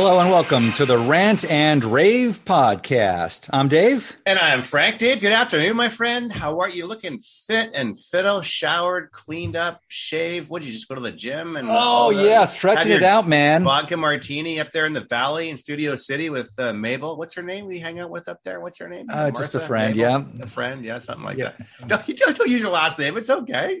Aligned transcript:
Hello 0.00 0.20
and 0.20 0.30
welcome 0.30 0.70
to 0.74 0.86
the 0.86 0.96
Rant 0.96 1.44
and 1.50 1.82
Rave 1.82 2.44
podcast. 2.44 3.50
I'm 3.52 3.66
Dave. 3.66 4.16
And 4.24 4.38
I'm 4.38 4.62
Frank. 4.62 4.98
Dave, 4.98 5.20
good 5.20 5.32
afternoon, 5.32 5.74
my 5.74 5.88
friend. 5.88 6.30
How 6.30 6.60
are 6.60 6.68
you? 6.68 6.86
Looking 6.86 7.18
fit 7.18 7.72
and 7.74 7.98
fiddle, 7.98 8.40
showered, 8.40 9.10
cleaned 9.10 9.56
up, 9.56 9.82
shaved. 9.88 10.48
What 10.48 10.62
did 10.62 10.68
you 10.68 10.74
just 10.74 10.88
go 10.88 10.94
to 10.94 11.00
the 11.00 11.10
gym? 11.10 11.56
And 11.56 11.66
oh, 11.68 12.10
yeah, 12.10 12.44
stretching 12.44 12.92
it 12.92 13.02
out, 13.02 13.26
man. 13.26 13.64
Vodka 13.64 13.96
martini 13.96 14.60
up 14.60 14.70
there 14.70 14.86
in 14.86 14.92
the 14.92 15.00
valley 15.00 15.50
in 15.50 15.56
Studio 15.56 15.96
City 15.96 16.30
with 16.30 16.56
uh, 16.60 16.72
Mabel. 16.72 17.16
What's 17.16 17.34
her 17.34 17.42
name 17.42 17.66
we 17.66 17.80
hang 17.80 17.98
out 17.98 18.10
with 18.10 18.28
up 18.28 18.44
there? 18.44 18.60
What's 18.60 18.78
her 18.78 18.88
name? 18.88 19.08
Uh, 19.10 19.32
just 19.32 19.56
a 19.56 19.60
friend, 19.60 19.96
Mabel? 19.96 20.26
yeah. 20.36 20.44
A 20.44 20.46
friend, 20.46 20.84
yeah, 20.84 21.00
something 21.00 21.24
like 21.24 21.38
yeah. 21.38 21.54
that. 21.80 21.88
Don't, 21.88 22.16
don't, 22.16 22.36
don't 22.36 22.48
use 22.48 22.62
your 22.62 22.70
last 22.70 23.00
name. 23.00 23.16
It's 23.16 23.30
okay. 23.30 23.80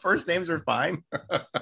First 0.00 0.26
names 0.26 0.48
are 0.48 0.60
fine. 0.60 1.04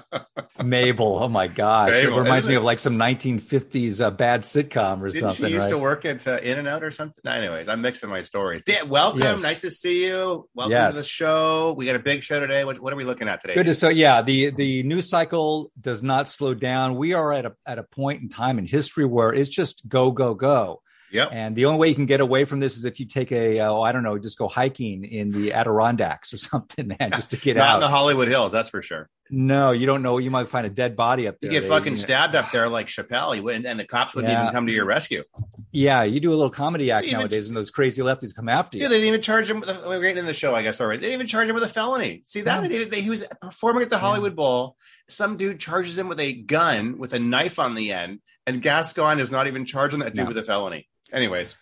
Mabel. 0.63 1.19
Oh, 1.21 1.29
my 1.29 1.49
gosh. 1.49 1.91
Mabel, 1.91 2.17
it 2.17 2.23
reminds 2.23 2.47
me 2.47 2.55
it? 2.55 2.59
of 2.59 2.65
like 2.65 2.79
some 2.79 2.97
1950s 2.97 3.88
a 4.01 4.09
uh, 4.09 4.11
bad 4.11 4.43
sitcom 4.43 5.01
or 5.01 5.09
Didn't 5.09 5.21
something. 5.21 5.47
She 5.47 5.53
used 5.53 5.65
right? 5.65 5.71
to 5.71 5.79
work 5.79 6.05
at 6.05 6.27
uh, 6.27 6.39
In 6.43 6.59
and 6.59 6.69
Out 6.69 6.83
or 6.83 6.91
something. 6.91 7.27
Anyways, 7.27 7.69
I'm 7.69 7.81
mixing 7.81 8.09
my 8.11 8.23
stories. 8.23 8.63
Dan, 8.63 8.89
welcome. 8.89 9.21
Yes. 9.21 9.43
Nice 9.43 9.61
to 9.63 9.71
see 9.71 10.07
you. 10.07 10.49
Welcome 10.55 10.73
Yes. 10.73 10.95
to 10.95 11.01
the 11.01 11.07
show. 11.07 11.75
We 11.77 11.87
got 11.87 11.97
a 11.97 12.01
big 12.01 12.23
show 12.23 12.41
today. 12.41 12.65
What, 12.65 12.79
what 12.81 12.93
are 12.93 12.97
we 12.97 13.05
looking 13.05 13.29
at 13.29 13.41
today? 13.41 13.55
Good 13.55 13.75
so 13.75 13.89
yeah 13.89 14.23
the 14.23 14.51
the 14.51 14.83
news 14.83 15.09
cycle 15.09 15.71
does 15.81 16.03
not 16.03 16.29
slow 16.29 16.55
down. 16.55 16.97
We 16.97 17.15
are 17.15 17.33
at 17.33 17.47
a 17.47 17.55
at 17.67 17.79
a 17.79 17.83
point 17.83 18.23
in 18.23 18.29
time 18.29 18.59
in 18.59 18.67
history 18.67 19.05
where 19.05 19.33
it's 19.33 19.49
just 19.49 19.89
go 19.89 20.11
go 20.11 20.35
go. 20.35 20.83
Yep. 21.11 21.31
And 21.33 21.57
the 21.57 21.65
only 21.65 21.79
way 21.79 21.89
you 21.89 21.95
can 21.95 22.07
get 22.07 22.21
away 22.21 22.45
from 22.45 22.59
this 22.59 22.77
is 22.77 22.85
if 22.85 23.01
you 23.01 23.07
take 23.07 23.33
a 23.33 23.61
oh 23.61 23.81
I 23.83 23.93
don't 23.93 24.03
know 24.03 24.19
just 24.19 24.39
go 24.39 24.49
hiking 24.49 25.05
in 25.05 25.31
the 25.31 25.53
Adirondacks 25.53 26.33
or 26.33 26.37
something, 26.51 26.89
man, 26.89 27.13
just 27.13 27.31
to 27.31 27.37
get 27.37 27.57
out. 27.57 27.67
Not 27.67 27.75
in 27.77 27.81
the 27.81 27.89
Hollywood 27.89 28.29
Hills, 28.29 28.53
that's 28.53 28.69
for 28.69 28.83
sure. 28.83 29.09
No, 29.31 29.73
you 29.73 29.87
don't 29.87 30.03
know. 30.03 30.19
You 30.19 30.31
might 30.31 30.49
find 30.49 30.67
a 30.67 30.71
dead 30.71 30.97
body 30.97 31.27
up 31.29 31.37
there. 31.41 31.51
You 31.53 31.61
get 31.61 31.63
They- 31.65 31.69
fucking 31.69 31.85
you 31.87 31.91
know- 31.99 32.03
stabbed 32.03 32.35
up 32.35 32.51
there 32.53 32.69
like 32.69 32.87
Chappelle, 32.87 33.37
you 33.37 33.43
wouldn't, 33.43 33.67
and 33.67 33.79
the 33.79 33.85
cops 33.85 34.15
wouldn't 34.15 34.33
Yeah. 34.33 34.43
even 34.45 34.53
come 34.55 34.67
to 34.67 34.73
your 34.73 34.85
rescue. 34.85 35.25
Yeah, 35.71 36.03
you 36.05 36.19
do 36.21 36.31
a 36.33 36.35
little 36.37 36.51
comedy 36.51 36.91
act 36.91 37.07
Even- 37.07 37.19
nowadays, 37.21 37.49
and 37.49 37.57
those 37.57 37.71
crazy 37.71 38.01
lefties 38.03 38.35
come 38.35 38.49
after 38.49 38.77
you. 38.79 38.85
Dude, 38.85 38.91
they 38.91 38.97
didn't 38.97 39.09
even 39.09 39.23
charge 39.23 39.51
him. 39.51 39.61
With 39.61 39.69
a, 39.69 39.83
we're 39.87 40.01
getting 40.01 40.17
in 40.19 40.25
the 40.27 40.33
show, 40.35 40.55
I 40.55 40.63
guess. 40.63 40.81
Already, 40.81 41.01
they 41.01 41.07
didn't 41.09 41.15
even 41.21 41.27
charge 41.27 41.49
him 41.49 41.55
with 41.55 41.65
a 41.65 41.69
felony. 41.69 42.23
See 42.25 42.41
that? 42.43 42.63
No. 42.63 42.69
They, 42.69 42.85
they, 42.85 43.01
he 43.03 43.11
was 43.11 43.25
performing 43.41 43.83
at 43.83 43.91
the 43.91 43.99
Hollywood 43.99 44.35
Bowl. 44.35 44.77
Some 45.09 45.37
dude 45.37 45.61
charges 45.61 45.99
him 45.99 46.09
with 46.09 46.21
a 46.21 46.33
gun 46.33 46.99
with 46.99 47.13
a 47.13 47.19
knife 47.19 47.59
on 47.59 47.75
the 47.75 47.93
end, 47.93 48.21
and 48.47 48.63
Gascon 48.63 49.21
is 49.21 49.31
not 49.31 49.47
even 49.47 49.67
charging 49.67 50.01
that 50.01 50.15
dude 50.15 50.25
No. 50.25 50.29
with 50.29 50.39
a 50.39 50.43
felony. 50.45 50.89
Anyways, 51.13 51.57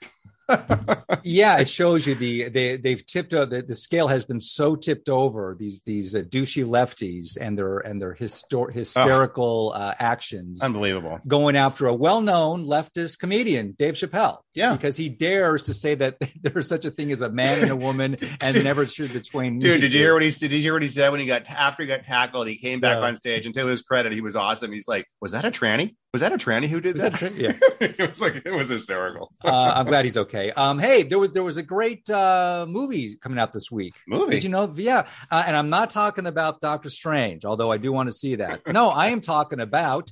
yeah, 1.23 1.59
it 1.59 1.69
shows 1.69 2.07
you 2.07 2.15
the 2.15 2.49
they 2.49 2.77
they've 2.77 3.05
tipped 3.05 3.35
o- 3.35 3.45
the, 3.47 3.63
the 3.63 3.75
scale 3.75 4.09
has 4.09 4.25
been 4.25 4.41
so 4.41 4.77
tipped 4.77 5.09
over 5.09 5.57
these 5.59 5.81
these 5.85 6.15
uh, 6.15 6.21
douchey 6.21 6.65
lefties 6.65 7.37
and 7.41 7.59
their 7.59 7.79
and 7.79 8.01
their 8.01 8.15
histor- 8.15 8.73
hysterical 8.73 9.73
uh, 9.75 9.95
actions 9.99 10.61
unbelievable. 10.63 11.19
going 11.27 11.57
after 11.57 11.87
a 11.87 11.95
well-known 11.95 12.65
leftist 12.65 13.19
comedian, 13.19 13.75
Dave 13.79 13.95
Chappelle. 13.95 14.39
Yeah. 14.55 14.73
because 14.73 14.97
he 14.97 15.09
dares 15.11 15.65
to 15.65 15.75
say 15.75 15.95
that 15.97 16.17
there's 16.43 16.69
such 16.69 16.85
a 16.85 16.91
thing 16.91 17.13
as 17.13 17.23
a 17.23 17.29
man 17.29 17.59
and 17.63 17.71
a 17.71 17.77
woman, 17.77 18.17
and 18.41 18.55
Dude. 18.55 18.65
never 18.65 18.87
should 18.87 19.13
between. 19.13 19.59
Dude, 19.59 19.81
did 19.81 19.93
you 19.93 20.01
hear 20.01 20.13
what 20.15 20.23
he 20.23 20.31
said? 20.31 20.51
Did 20.51 20.57
you 20.57 20.63
hear 20.63 20.73
what 20.73 20.83
he 20.83 20.89
said 20.89 21.11
when 21.11 21.21
he 21.21 21.27
got 21.27 21.49
after 21.51 21.83
he 21.83 21.87
got 21.89 22.05
tackled? 22.05 22.49
He 22.49 22.57
came 22.57 22.81
back 22.81 22.99
Yeah. 22.99 23.07
on 23.07 23.17
stage, 23.17 23.47
and 23.47 23.55
to 23.55 23.67
his 23.67 23.83
credit, 23.83 24.13
he 24.13 24.21
was 24.21 24.37
awesome. 24.37 24.73
He's 24.73 24.89
like, 24.89 25.07
"Was 25.21 25.33
that 25.33 25.45
a 25.45 25.51
tranny? 25.51 25.95
Was 26.17 26.21
that 26.23 26.33
a 26.33 26.37
tranny 26.37 26.67
who 26.69 26.81
did 26.81 26.95
Was 26.95 27.03
that?" 27.03 27.13
that 27.21 27.35
yeah. 27.35 27.53
it 27.81 28.11
was 28.11 28.21
like 28.21 28.43
it 28.45 28.53
was 28.55 28.69
hysterical. 28.69 29.33
uh, 29.45 29.51
I'm 29.77 29.87
glad 29.87 30.05
he's 30.05 30.17
okay. 30.17 30.51
Um, 30.53 30.79
hey, 30.79 31.03
there 31.03 31.19
was 31.19 31.31
there 31.33 31.45
was 31.45 31.57
a 31.59 31.63
great 31.63 32.09
uh, 32.11 32.67
movie 32.69 33.17
coming 33.17 33.39
out 33.39 33.53
this 33.53 33.71
week. 33.71 33.95
Movie. 34.09 34.33
Did 34.35 34.45
you 34.45 34.51
know? 34.51 34.73
Yeah, 34.77 35.07
uh, 35.31 35.45
and 35.47 35.57
I'm 35.57 35.69
not 35.69 35.91
talking 35.91 36.27
about 36.27 36.61
Doctor 36.61 36.91
Strange, 36.91 37.45
although 37.45 37.71
I 37.71 37.77
do 37.77 37.93
want 37.93 38.09
to 38.09 38.13
see 38.13 38.37
that. 38.37 38.63
No, 38.67 38.89
I 38.91 39.09
am 39.09 39.21
talking 39.21 39.61
about 39.61 40.11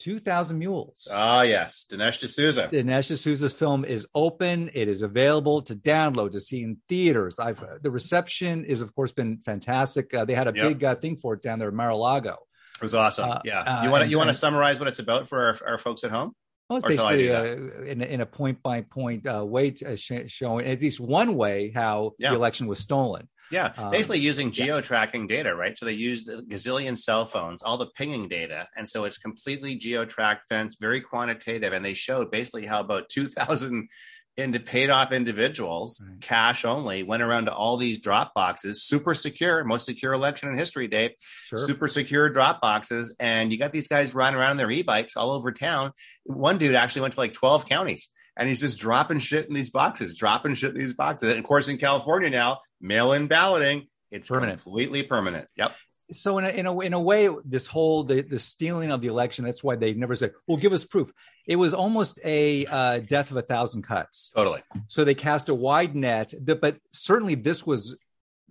2,000 0.00 0.58
Mules. 0.58 1.08
Ah, 1.12 1.42
yes, 1.42 1.86
Dinesh 1.90 2.18
D'Souza. 2.18 2.68
Dinesh 2.68 3.14
D'Souza's 3.14 3.52
film 3.54 3.84
is 3.84 4.06
open. 4.14 4.68
It 4.74 4.88
is 4.88 5.02
available 5.02 5.62
to 5.62 5.74
download 5.74 6.32
to 6.32 6.40
see 6.40 6.62
in 6.62 6.78
theaters. 6.88 7.38
I've 7.38 7.62
the 7.80 7.90
reception 7.90 8.64
is 8.64 8.82
of 8.82 8.94
course 8.94 9.12
been 9.12 9.38
fantastic. 9.38 10.12
Uh, 10.12 10.24
they 10.24 10.34
had 10.34 10.48
a 10.48 10.52
Yep. 10.54 10.68
big 10.68 10.84
uh, 10.84 10.94
thing 10.96 11.16
for 11.16 11.34
it 11.34 11.42
down 11.42 11.58
there 11.60 11.68
in 11.68 11.76
Mar-a-lago. 11.76 12.36
It 12.76 12.82
was 12.82 12.94
awesome. 12.94 13.30
Uh, 13.30 13.38
yeah, 13.44 13.60
uh, 13.60 13.84
you 13.84 13.90
want 13.90 14.04
to 14.04 14.10
you 14.10 14.18
want 14.18 14.28
to 14.30 14.34
summarize 14.34 14.78
what 14.78 14.88
it's 14.88 14.98
about 14.98 15.28
for 15.28 15.38
our, 15.62 15.68
our 15.72 15.78
folks 15.78 16.02
at 16.04 16.10
home? 16.10 16.32
Well, 16.68 16.78
it's 16.78 16.86
Or 16.86 16.88
basically 16.88 17.30
uh, 17.32 17.44
in, 17.84 18.00
a- 18.02 18.06
in 18.06 18.20
a 18.20 18.26
point 18.26 18.62
by 18.62 18.80
point 18.82 19.26
uh, 19.26 19.44
way 19.44 19.70
to, 19.72 19.92
uh, 19.92 19.96
sh- 19.96 20.28
showing 20.28 20.66
at 20.66 20.80
least 20.80 20.98
one 20.98 21.36
way 21.36 21.70
how 21.74 22.12
Yeah. 22.18 22.30
the 22.30 22.36
election 22.36 22.66
was 22.66 22.78
stolen. 22.78 23.28
Yeah, 23.50 23.72
Um, 23.76 23.90
basically 23.90 24.20
using 24.20 24.50
geo 24.50 24.80
tracking 24.80 25.26
data, 25.26 25.54
right? 25.54 25.76
So 25.76 25.84
they 25.84 25.92
used 25.92 26.28
a 26.30 26.40
gazillion 26.40 26.96
cell 26.98 27.26
phones, 27.26 27.62
all 27.62 27.76
the 27.76 27.88
pinging 27.94 28.26
data, 28.28 28.66
and 28.76 28.88
so 28.88 29.04
it's 29.04 29.18
completely 29.18 29.76
geo 29.76 30.06
tracked 30.06 30.48
fence, 30.48 30.76
very 30.80 31.02
quantitative, 31.02 31.74
and 31.74 31.84
they 31.84 31.92
showed 31.92 32.30
basically 32.30 32.64
how 32.64 32.80
about 32.80 33.10
two 33.10 33.28
thousand 33.28 33.88
into 34.36 34.58
paid 34.58 34.90
off 34.90 35.12
individuals, 35.12 36.02
Right. 36.06 36.20
cash 36.20 36.64
only, 36.64 37.02
went 37.02 37.22
around 37.22 37.44
to 37.46 37.52
all 37.54 37.76
these 37.76 38.00
drop 38.00 38.34
boxes, 38.34 38.82
super 38.82 39.14
secure, 39.14 39.62
most 39.64 39.86
secure 39.86 40.12
election 40.12 40.48
in 40.48 40.56
history, 40.56 40.88
Dave. 40.88 41.12
Sure. 41.20 41.58
super 41.58 41.86
secure 41.88 42.28
drop 42.30 42.60
boxes, 42.60 43.14
and 43.20 43.52
you 43.52 43.58
got 43.58 43.72
these 43.72 43.86
guys 43.88 44.14
running 44.14 44.38
around 44.38 44.50
on 44.52 44.56
their 44.56 44.70
e-bikes 44.70 45.16
all 45.16 45.30
over 45.30 45.52
town. 45.52 45.92
One 46.24 46.58
dude 46.58 46.74
actually 46.74 47.02
went 47.02 47.14
to 47.14 47.20
like 47.20 47.32
12 47.32 47.66
counties 47.68 48.08
and 48.36 48.48
he's 48.48 48.60
just 48.60 48.80
dropping 48.80 49.20
shit 49.20 49.46
in 49.46 49.54
these 49.54 49.70
boxes, 49.70 50.16
dropping 50.16 50.56
shit 50.56 50.74
in 50.74 50.80
these 50.80 50.94
boxes. 50.94 51.30
And 51.30 51.38
of 51.38 51.44
course, 51.44 51.68
in 51.68 51.78
California 51.78 52.30
now, 52.30 52.58
mail-in 52.80 53.28
balloting, 53.28 53.86
it's 54.10 54.28
Permanent. 54.28 54.60
completely 54.62 55.02
permanent. 55.04 55.48
Yep. 55.56 55.74
So 56.10 56.38
in 56.38 56.44
a, 56.44 56.48
in 56.48 56.66
a 56.66 56.80
in 56.80 56.92
a 56.92 57.00
way, 57.00 57.28
this 57.44 57.66
whole 57.66 58.04
the, 58.04 58.22
the 58.22 58.38
stealing 58.38 58.90
of 58.90 59.00
the 59.00 59.08
election. 59.08 59.44
That's 59.44 59.64
why 59.64 59.76
they 59.76 59.94
never 59.94 60.14
said, 60.14 60.32
"Well, 60.46 60.56
give 60.56 60.72
us 60.72 60.84
proof." 60.84 61.12
It 61.46 61.56
was 61.56 61.74
almost 61.74 62.18
a 62.24 62.66
uh, 62.66 62.98
death 63.00 63.30
of 63.30 63.36
a 63.36 63.42
thousand 63.42 63.82
cuts. 63.82 64.30
Totally. 64.34 64.62
So 64.88 65.04
they 65.04 65.14
cast 65.14 65.48
a 65.48 65.54
wide 65.54 65.94
net, 65.94 66.32
but 66.42 66.78
certainly 66.90 67.34
this 67.34 67.66
was 67.66 67.96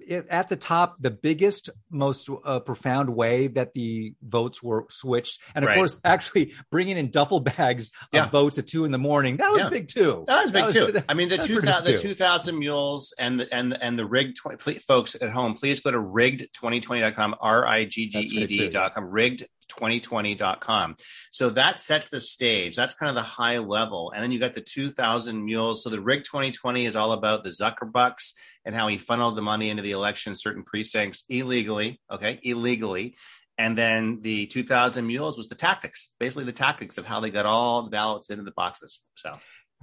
at 0.10 0.50
the 0.50 0.56
top, 0.56 0.96
the 1.00 1.12
biggest, 1.12 1.70
most 1.90 2.30
uh, 2.46 2.60
profound 2.60 3.10
way 3.16 3.48
that 3.48 3.74
the 3.74 4.14
votes 4.22 4.62
were 4.62 4.86
switched. 4.90 5.42
And 5.56 5.64
of 5.64 5.70
Right. 5.70 5.76
course, 5.78 6.00
actually 6.04 6.54
bringing 6.72 6.98
in 6.98 7.12
duffel 7.12 7.40
bags 7.40 7.90
of 7.90 8.08
Yeah. 8.14 8.30
votes 8.30 8.58
at 8.58 8.68
two 8.68 8.86
in 8.86 8.92
the 8.92 8.98
morning, 8.98 9.38
that 9.38 9.52
was 9.52 9.62
Yeah. 9.64 9.70
big 9.70 9.88
too. 9.88 10.24
That 10.28 10.44
was 10.44 10.52
big 10.52 10.72
too. 10.72 10.92
that- 10.94 11.06
I 11.10 11.14
mean, 11.14 11.30
the 11.30 11.36
that's 11.38 11.48
two 11.48 11.54
pretty 11.56 11.68
thousand, 11.68 11.94
the 11.94 12.00
two 12.00 12.14
thousand 12.16 12.60
mules 12.60 13.14
and 13.18 13.40
the 13.40 13.54
and 13.54 13.72
the, 13.72 13.84
and 13.84 13.98
the 13.98 14.06
rigged 14.06 14.38
20, 14.38 14.58
please, 14.58 14.84
folks 14.86 15.16
at 15.20 15.30
home, 15.30 15.54
please 15.56 15.80
go 15.80 15.92
to 15.92 15.98
rigged2020.com, 16.00 17.36
r 17.42 17.66
i 17.68 17.86
g 17.86 18.08
g 18.08 18.20
That's 18.20 18.32
e 18.32 18.36
great, 18.38 18.50
too. 18.50 18.58
d 18.68 18.70
dot 18.70 18.94
com, 18.94 19.10
rigged. 19.12 19.46
2020.com. 19.70 20.96
So 21.32 21.50
that 21.52 21.80
sets 21.80 22.10
the 22.10 22.20
stage. 22.20 22.76
That's 22.76 22.94
kind 22.94 23.10
of 23.10 23.16
the 23.16 23.28
high 23.28 23.60
level. 23.60 24.12
And 24.14 24.24
then 24.24 24.32
you 24.32 24.40
got 24.40 24.54
the 24.54 24.62
2000 24.62 25.44
mules. 25.44 25.84
So 25.84 25.90
the 25.90 26.02
rig 26.02 26.24
2020 26.24 26.86
is 26.86 26.96
all 26.96 27.12
about 27.12 27.44
the 27.44 27.50
Zuckerbucks 27.50 28.34
and 28.66 28.76
how 28.76 28.88
he 28.88 28.98
funneled 28.98 29.36
the 29.36 29.42
money 29.42 29.70
into 29.70 29.84
the 29.84 29.92
election, 29.92 30.36
certain 30.36 30.64
precincts 30.64 31.24
illegally. 31.30 32.00
Okay. 32.12 32.40
Illegally. 32.44 33.16
And 33.58 33.78
then 33.78 34.22
the 34.22 34.48
2000 34.48 35.06
mules 35.06 35.38
was 35.38 35.48
the 35.48 35.56
tactics, 35.56 36.12
basically 36.20 36.46
the 36.46 36.54
tactics 36.54 36.98
of 36.98 37.06
how 37.06 37.20
they 37.20 37.30
got 37.30 37.46
all 37.46 37.84
the 37.84 37.92
ballots 37.92 38.30
into 38.30 38.44
the 38.44 38.52
boxes. 38.52 39.02
So 39.16 39.32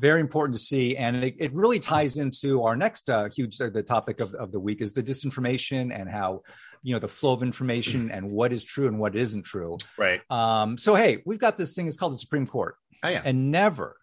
very 0.00 0.21
important 0.21 0.56
to 0.56 0.62
see 0.62 0.97
and 0.97 1.22
it, 1.22 1.34
it 1.38 1.53
really 1.53 1.78
ties 1.78 2.16
into 2.16 2.62
our 2.62 2.75
next 2.75 3.11
uh, 3.11 3.28
huge 3.28 3.61
uh, 3.61 3.69
the 3.69 3.83
topic 3.83 4.19
of, 4.21 4.34
of 4.34 4.50
the 4.50 4.59
week 4.59 4.81
is 4.81 4.93
the 4.93 5.03
disinformation 5.03 5.94
and 5.94 6.09
how 6.09 6.43
you 6.83 6.94
know 6.94 6.99
the 6.99 7.09
flow 7.09 7.33
of 7.34 7.43
information 7.43 8.11
and 8.11 8.28
what 8.28 8.53
is 8.53 8.65
true 8.65 8.88
and 8.88 8.99
what 8.99 9.15
isn't 9.15 9.43
true 9.43 9.77
right. 9.99 10.21
um, 10.31 10.78
so 10.78 10.94
hey 10.94 11.22
we've 11.27 11.38
got 11.38 11.59
this 11.59 11.75
thing 11.75 11.87
it's 11.87 11.97
called 11.97 12.12
the 12.12 12.19
supreme 12.19 12.47
court 12.47 12.77
Oh 13.03 13.09
yeah. 13.09 13.22
and 13.25 13.50
never 13.50 13.97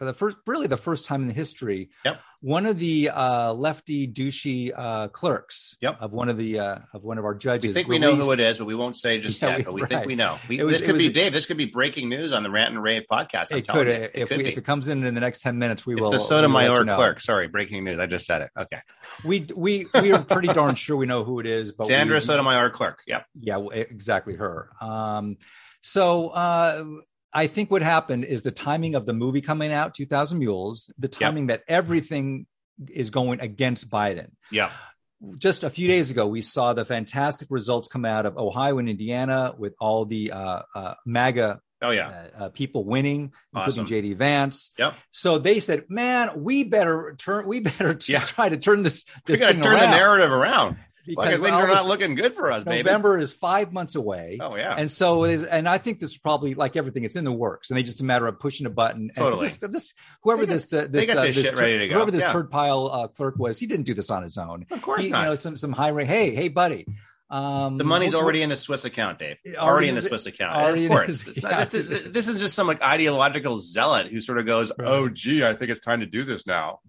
for 0.00 0.06
the 0.06 0.14
first 0.14 0.38
really 0.46 0.66
the 0.66 0.78
first 0.78 1.04
time 1.04 1.20
in 1.20 1.28
the 1.28 1.34
history 1.34 1.90
Yep. 2.06 2.20
one 2.40 2.64
of 2.64 2.78
the 2.78 3.10
uh, 3.10 3.52
lefty 3.52 4.08
douchey 4.08 4.72
uh, 4.74 5.08
clerks 5.08 5.76
Yep. 5.82 5.98
of 6.00 6.12
one 6.12 6.30
of 6.30 6.38
the 6.38 6.58
uh, 6.58 6.78
of 6.94 7.04
one 7.04 7.18
of 7.18 7.26
our 7.26 7.34
judges 7.34 7.68
We 7.68 7.72
think 7.74 7.88
we 7.88 7.98
know 7.98 8.16
who 8.16 8.32
it 8.32 8.40
is, 8.40 8.56
but 8.56 8.64
we 8.64 8.74
won't 8.74 8.96
say 8.96 9.18
just 9.20 9.42
Yeah, 9.42 9.48
yet. 9.48 9.58
we- 9.58 9.64
but 9.64 9.74
we 9.74 9.80
right. 9.82 9.88
think 9.90 10.06
we 10.06 10.14
know. 10.14 10.38
We, 10.48 10.62
was- 10.62 10.72
this 10.78 10.82
could 10.86 10.96
be 10.96 11.08
a- 11.08 11.12
Dave. 11.12 11.34
This 11.34 11.44
could 11.44 11.58
be 11.58 11.66
breaking 11.66 12.08
news 12.08 12.32
on 12.32 12.42
the 12.42 12.50
Rant 12.50 12.72
and 12.72 12.82
Rave 12.82 13.02
podcast. 13.12 13.48
I'm 13.52 13.58
it 13.58 13.68
could 13.68 13.88
It 13.88 14.12
if, 14.14 14.28
could 14.30 14.38
we, 14.38 14.46
if 14.46 14.56
it 14.56 14.64
comes 14.64 14.88
in 14.88 15.04
in 15.04 15.12
the 15.14 15.20
next 15.20 15.42
10 15.42 15.58
minutes 15.58 15.84
we 15.84 15.92
It's 15.92 16.00
will 16.00 16.08
the 16.12 16.16
we 16.16 16.16
will 16.16 16.24
Sotomayor 16.24 16.86
clerk. 16.86 17.20
Sorry, 17.20 17.46
breaking 17.48 17.84
news. 17.84 17.98
I 18.00 18.06
just 18.06 18.24
said 18.26 18.40
it. 18.40 18.50
Okay, 18.56 18.80
we 19.26 19.46
we 19.54 19.86
we 20.00 20.12
are 20.12 20.24
pretty 20.24 20.48
darn 20.60 20.76
sure 20.76 20.96
we 20.96 21.04
know 21.04 21.24
who 21.24 21.40
it 21.40 21.46
is 21.46 21.72
but 21.72 21.88
Sandra 21.88 22.16
we, 22.16 22.20
Sotomayor 22.20 22.70
clerk. 22.70 23.00
Yep. 23.06 23.26
yeah 23.38 23.58
exactly 23.74 24.34
her 24.36 24.70
um 24.80 25.36
so 25.82 26.28
uh 26.28 26.84
i 27.32 27.46
think 27.46 27.70
what 27.70 27.82
happened 27.82 28.24
is 28.24 28.42
the 28.42 28.50
timing 28.50 28.94
of 28.94 29.06
the 29.06 29.12
movie 29.12 29.40
coming 29.40 29.72
out 29.72 29.94
2000 29.94 30.38
mules 30.38 30.92
the 30.98 31.08
timing 31.08 31.46
that 31.48 31.62
everything 31.68 32.46
is 32.88 33.10
going 33.10 33.40
against 33.40 33.90
biden 33.90 34.28
Yeah. 34.50 34.70
just 35.38 35.64
a 35.64 35.70
few 35.70 35.86
days 35.88 36.10
ago 36.10 36.26
we 36.26 36.40
saw 36.40 36.72
the 36.72 36.84
fantastic 36.84 37.48
results 37.50 37.88
come 37.88 38.04
out 38.04 38.26
of 38.26 38.36
ohio 38.38 38.78
and 38.78 38.88
indiana 38.88 39.54
with 39.56 39.74
all 39.80 40.04
the 40.06 40.32
uh, 40.32 40.62
uh 40.74 40.94
maga 41.06 41.60
Oh 41.82 41.92
yeah. 41.92 42.08
uh, 42.38 42.44
uh, 42.44 42.48
people 42.50 42.84
winning, 42.84 43.32
including 43.54 43.84
Awesome. 43.84 43.86
JD 43.86 44.16
Vance. 44.18 44.70
Yep. 44.76 44.92
So 45.12 45.38
they 45.38 45.60
said, 45.60 45.84
"Man, 45.88 46.42
we 46.44 46.62
better 46.62 47.16
turn. 47.18 47.46
We 47.46 47.60
better 47.60 47.96
Yeah. 48.06 48.20
try 48.20 48.50
to 48.50 48.58
turn 48.58 48.82
this 48.82 49.06
We 49.26 49.32
this 49.32 49.40
got 49.40 49.52
to 49.52 49.60
turn 49.62 49.72
around." 49.76 49.90
the 49.90 49.96
narrative 49.96 50.30
around. 50.30 50.76
because 51.06 51.38
things 51.38 51.50
are 51.50 51.66
not 51.66 51.86
looking 51.86 52.14
good 52.14 52.34
for 52.34 52.50
us. 52.50 52.64
November 52.64 53.14
baby. 53.14 53.24
is 53.24 53.32
five 53.32 53.72
months 53.72 53.94
away. 53.94 54.38
Oh 54.40 54.56
yeah, 54.56 54.74
and 54.76 54.90
so 54.90 55.24
is, 55.24 55.44
and 55.44 55.68
I 55.68 55.78
think 55.78 56.00
this 56.00 56.10
is 56.10 56.18
probably 56.18 56.54
like 56.54 56.76
everything. 56.76 57.04
It's 57.04 57.16
in 57.16 57.24
the 57.24 57.32
works, 57.32 57.70
and 57.70 57.76
they 57.76 57.82
just 57.82 58.00
a 58.00 58.04
matter 58.04 58.26
of 58.26 58.38
pushing 58.38 58.66
a 58.66 58.70
button. 58.70 59.10
Totally. 59.14 59.46
This, 59.46 59.58
this, 59.58 59.94
whoever 60.22 60.46
got, 60.46 60.52
this 60.52 60.72
uh, 60.72 60.86
this, 60.90 61.10
uh, 61.10 61.22
this, 61.22 61.36
this 61.36 61.50
tur- 61.52 61.86
whoever 61.86 62.10
this 62.10 62.22
yeah. 62.22 62.32
third 62.32 62.50
pile 62.50 62.90
uh, 62.92 63.08
clerk 63.08 63.38
was, 63.38 63.58
he 63.58 63.66
didn't 63.66 63.86
do 63.86 63.94
this 63.94 64.10
on 64.10 64.22
his 64.22 64.38
own. 64.38 64.66
Of 64.70 64.82
course 64.82 65.04
he, 65.04 65.10
not. 65.10 65.20
You 65.20 65.24
know, 65.26 65.34
some 65.34 65.56
some 65.56 65.72
high 65.72 65.88
rate. 65.88 66.08
Hey, 66.08 66.34
hey, 66.34 66.48
buddy. 66.48 66.86
Um, 67.30 67.78
the 67.78 67.84
money's 67.84 68.14
already 68.14 68.42
in 68.42 68.48
the 68.48 68.56
Swiss 68.56 68.84
account, 68.84 69.20
Dave. 69.20 69.36
Already, 69.46 69.58
already 69.58 69.88
in 69.88 69.94
the 69.94 70.02
Swiss 70.02 70.26
account. 70.26 70.76
Of 70.76 70.88
course. 70.88 71.22
His, 71.22 71.42
yeah. 71.42 71.64
this, 71.64 71.74
is, 71.74 72.10
this, 72.10 72.26
is, 72.26 72.40
just 72.40 72.56
some 72.56 72.66
like 72.66 72.82
ideological 72.82 73.60
zealot 73.60 74.08
who 74.08 74.20
sort 74.20 74.38
of 74.38 74.46
goes, 74.46 74.72
right. 74.76 74.88
"Oh, 74.88 75.08
gee, 75.08 75.44
I 75.44 75.54
think 75.54 75.70
it's 75.70 75.80
time 75.80 76.00
to 76.00 76.06
do 76.06 76.24
this 76.24 76.46
now." 76.46 76.80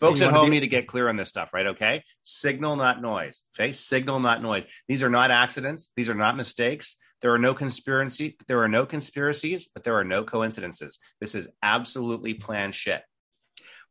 Folks 0.00 0.20
at 0.20 0.32
home 0.32 0.46
be- 0.46 0.50
need 0.56 0.60
to 0.60 0.68
get 0.68 0.86
clear 0.86 1.08
on 1.08 1.16
this 1.16 1.28
stuff, 1.28 1.52
right? 1.52 1.68
Okay. 1.68 2.02
Signal, 2.22 2.76
not 2.76 3.02
noise. 3.02 3.42
Okay. 3.58 3.72
Signal, 3.72 4.20
not 4.20 4.42
noise. 4.42 4.64
These 4.86 5.02
are 5.02 5.10
not 5.10 5.30
accidents. 5.30 5.92
These 5.96 6.08
are 6.08 6.14
not 6.14 6.36
mistakes. 6.36 6.96
There 7.20 7.34
are 7.34 7.38
no 7.38 7.52
conspiracy. 7.52 8.36
There 8.46 8.62
are 8.62 8.68
no 8.68 8.86
conspiracies, 8.86 9.68
but 9.74 9.82
there 9.82 9.96
are 9.96 10.04
no 10.04 10.22
coincidences. 10.22 10.98
This 11.20 11.34
is 11.34 11.48
absolutely 11.62 12.34
planned 12.34 12.74
shit. 12.74 13.02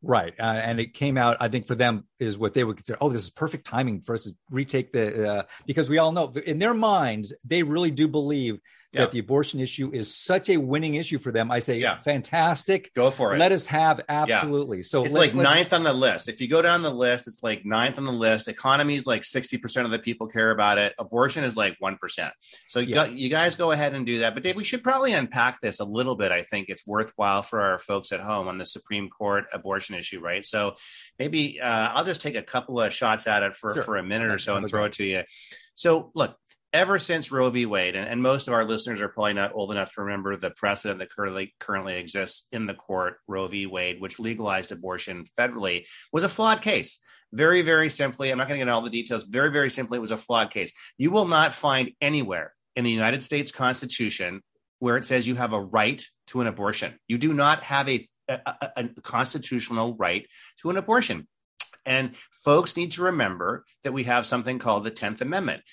Right. 0.02 0.34
Uh, 0.40 0.44
and 0.44 0.80
it 0.80 0.94
came 0.94 1.18
out, 1.18 1.38
I 1.40 1.48
think 1.48 1.66
for 1.66 1.76
them 1.76 2.06
is 2.20 2.38
what 2.38 2.54
they 2.54 2.64
would 2.64 2.78
consider, 2.78 3.00
oh, 3.02 3.10
this 3.10 3.24
is 3.24 3.32
perfect 3.32 3.66
timing 3.66 4.02
for 4.02 4.14
us 4.14 4.26
to 4.26 4.36
retake 4.52 4.94
the, 4.94 5.30
uh, 5.30 5.44
because 5.66 5.90
we 5.90 5.98
all 5.98 6.12
know 6.12 6.32
in 6.46 6.60
their 6.60 6.76
minds, 6.76 7.34
they 7.44 7.64
really 7.64 7.92
do 7.92 8.08
believe 8.08 8.60
yeah. 8.92 9.02
that 9.02 9.12
the 9.12 9.20
abortion 9.20 9.60
issue 9.60 9.92
is 9.94 10.16
such 10.16 10.50
a 10.50 10.58
winning 10.58 10.96
issue 10.96 11.18
for 11.18 11.32
them. 11.32 11.52
I 11.52 11.60
say, 11.60 11.80
yeah. 11.80 11.98
fantastic. 11.98 12.94
Go 12.94 13.12
for 13.12 13.34
it. 13.34 13.38
Let 13.38 13.52
us 13.52 13.68
have 13.68 14.02
absolutely. 14.08 14.78
Yeah. 14.78 14.84
So 14.84 15.04
it's 15.04 15.14
like 15.14 15.36
ninth 15.36 15.74
on 15.74 15.84
the 15.84 15.94
list. 15.94 16.30
If 16.30 16.40
you 16.40 16.48
go 16.48 16.62
down 16.62 16.82
the 16.82 16.90
list, 16.90 17.28
it's 17.28 17.44
like 17.44 17.66
ninth 17.66 17.98
on 17.98 18.06
the 18.06 18.14
list. 18.14 18.48
Economy 18.48 18.96
is 18.96 19.06
like 19.06 19.24
60% 19.24 19.86
of 19.86 19.92
the 19.92 20.00
people 20.00 20.28
care 20.28 20.52
about 20.52 20.78
it. 20.78 20.94
Abortion 20.98 21.44
is 21.44 21.58
like 21.58 21.78
1%. 21.84 22.32
So 22.68 22.80
you, 22.80 22.94
got, 22.94 23.12
you 23.12 23.30
guys 23.30 23.56
go 23.56 23.72
ahead 23.72 23.94
and 23.94 24.06
do 24.06 24.20
that. 24.20 24.34
But 24.34 24.44
Dave, 24.44 24.56
we 24.56 24.64
should 24.64 24.84
probably 24.84 25.14
unpack 25.14 25.60
this 25.60 25.80
a 25.80 25.86
little 25.86 26.16
bit. 26.16 26.32
I 26.32 26.44
think 26.44 26.70
it's 26.70 26.88
worthwhile 26.88 27.44
for 27.44 27.60
our 27.62 27.80
folks 27.80 28.12
at 28.14 28.22
home 28.22 28.48
on 28.48 28.58
the 28.58 28.66
Supreme 28.66 29.10
Court 29.10 29.46
abortion 29.54 29.96
issue, 29.96 30.22
right? 30.22 30.46
So 30.46 30.76
maybe 31.20 31.60
uh, 31.62 31.90
I'll 31.94 32.06
just 32.06 32.22
take 32.22 32.36
a 32.36 32.42
couple 32.42 32.80
of 32.80 32.94
shots 32.94 33.28
at 33.28 33.44
it 33.44 33.56
for, 33.56 33.74
sure. 33.74 33.84
for 33.84 33.98
a 33.98 34.04
minute 34.04 34.32
or 34.32 34.38
so 34.38 34.56
and 34.56 34.68
throw 34.68 34.86
it 34.86 34.94
to 34.94 35.04
you. 35.04 35.24
So 35.76 36.12
look, 36.16 36.38
ever 36.78 37.00
since 37.00 37.32
Roe 37.32 37.50
v. 37.50 37.66
Wade, 37.66 37.96
and, 37.96 38.08
and, 38.08 38.22
most 38.22 38.48
of 38.48 38.54
our 38.54 38.64
listeners 38.64 39.02
are 39.02 39.08
probably 39.08 39.34
not 39.34 39.56
old 39.56 39.72
enough 39.72 39.94
to 39.94 40.04
remember 40.04 40.38
the 40.38 40.52
precedent 40.52 41.00
that 41.00 41.10
currently 41.10 41.56
currently 41.60 41.96
exists 41.96 42.48
in 42.52 42.68
the 42.68 42.76
court, 42.76 43.18
Roe 43.28 43.48
v. 43.48 43.66
Wade, 43.66 44.00
which 44.00 44.20
legalized 44.20 44.72
abortion 44.72 45.26
federally, 45.38 45.88
was 46.14 46.24
a 46.24 46.30
flawed 46.30 46.62
case. 46.62 47.00
Very, 47.34 47.64
very 47.64 47.90
simply, 47.90 48.30
I'm 48.30 48.38
not 48.38 48.48
going 48.48 48.60
to 48.60 48.66
get 48.66 48.70
into 48.70 48.74
all 48.74 48.82
the 48.82 48.92
details. 48.92 49.24
Very, 49.24 49.52
very 49.52 49.72
simply, 49.72 49.98
it 49.98 50.02
was 50.02 50.12
a 50.12 50.18
flawed 50.18 50.52
case. 50.52 50.72
You 50.98 51.10
will 51.10 51.28
not 51.28 51.56
find 51.56 51.92
anywhere 52.00 52.54
in 52.76 52.84
the 52.84 52.92
United 52.92 53.24
States 53.24 53.52
Constitution 53.52 54.42
where 54.80 54.98
it 54.98 55.06
says 55.06 55.28
you 55.28 55.36
have 55.36 55.54
a 55.54 55.62
right 55.62 56.06
to 56.28 56.42
an 56.42 56.48
abortion. 56.48 57.00
You 57.08 57.18
do 57.18 57.34
not 57.34 57.64
have 57.64 57.90
a, 57.90 58.08
a, 58.30 58.40
a 58.78 58.90
constitutional 59.02 59.96
right 59.96 60.28
to 60.62 60.70
an 60.70 60.78
abortion. 60.78 61.28
And 61.88 62.16
folks 62.44 62.76
need 62.76 62.92
to 62.92 63.04
remember 63.04 63.64
that 63.84 63.94
we 63.94 64.04
have 64.04 64.26
something 64.26 64.60
called 64.60 64.84
the 64.84 64.92
10th 64.92 65.22
Amendment 65.22 65.64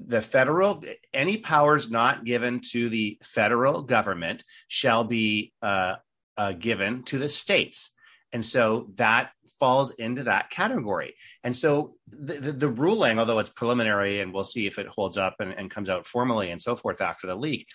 the 0.00 0.20
federal 0.20 0.82
any 1.12 1.36
powers 1.36 1.90
not 1.90 2.24
given 2.24 2.60
to 2.72 2.88
the 2.88 3.18
federal 3.22 3.82
government 3.82 4.44
shall 4.68 5.04
be 5.04 5.52
uh, 5.62 5.96
uh, 6.36 6.52
given 6.52 7.02
to 7.04 7.18
the 7.18 7.28
states. 7.28 7.90
And 8.32 8.44
so 8.44 8.90
that 8.96 9.30
falls 9.58 9.90
into 9.90 10.24
that 10.24 10.50
category. 10.50 11.14
And 11.42 11.56
so 11.56 11.94
the, 12.06 12.34
the, 12.34 12.52
the, 12.52 12.68
ruling 12.68 13.18
although 13.18 13.38
it's 13.40 13.50
preliminary 13.50 14.20
and 14.20 14.32
we'll 14.32 14.44
see 14.44 14.66
if 14.66 14.78
it 14.78 14.86
holds 14.86 15.18
up 15.18 15.36
and, 15.40 15.52
and 15.52 15.70
comes 15.70 15.90
out 15.90 16.06
formally 16.06 16.50
and 16.50 16.62
so 16.62 16.76
forth 16.76 17.00
after 17.00 17.26
the 17.26 17.34
leak 17.34 17.66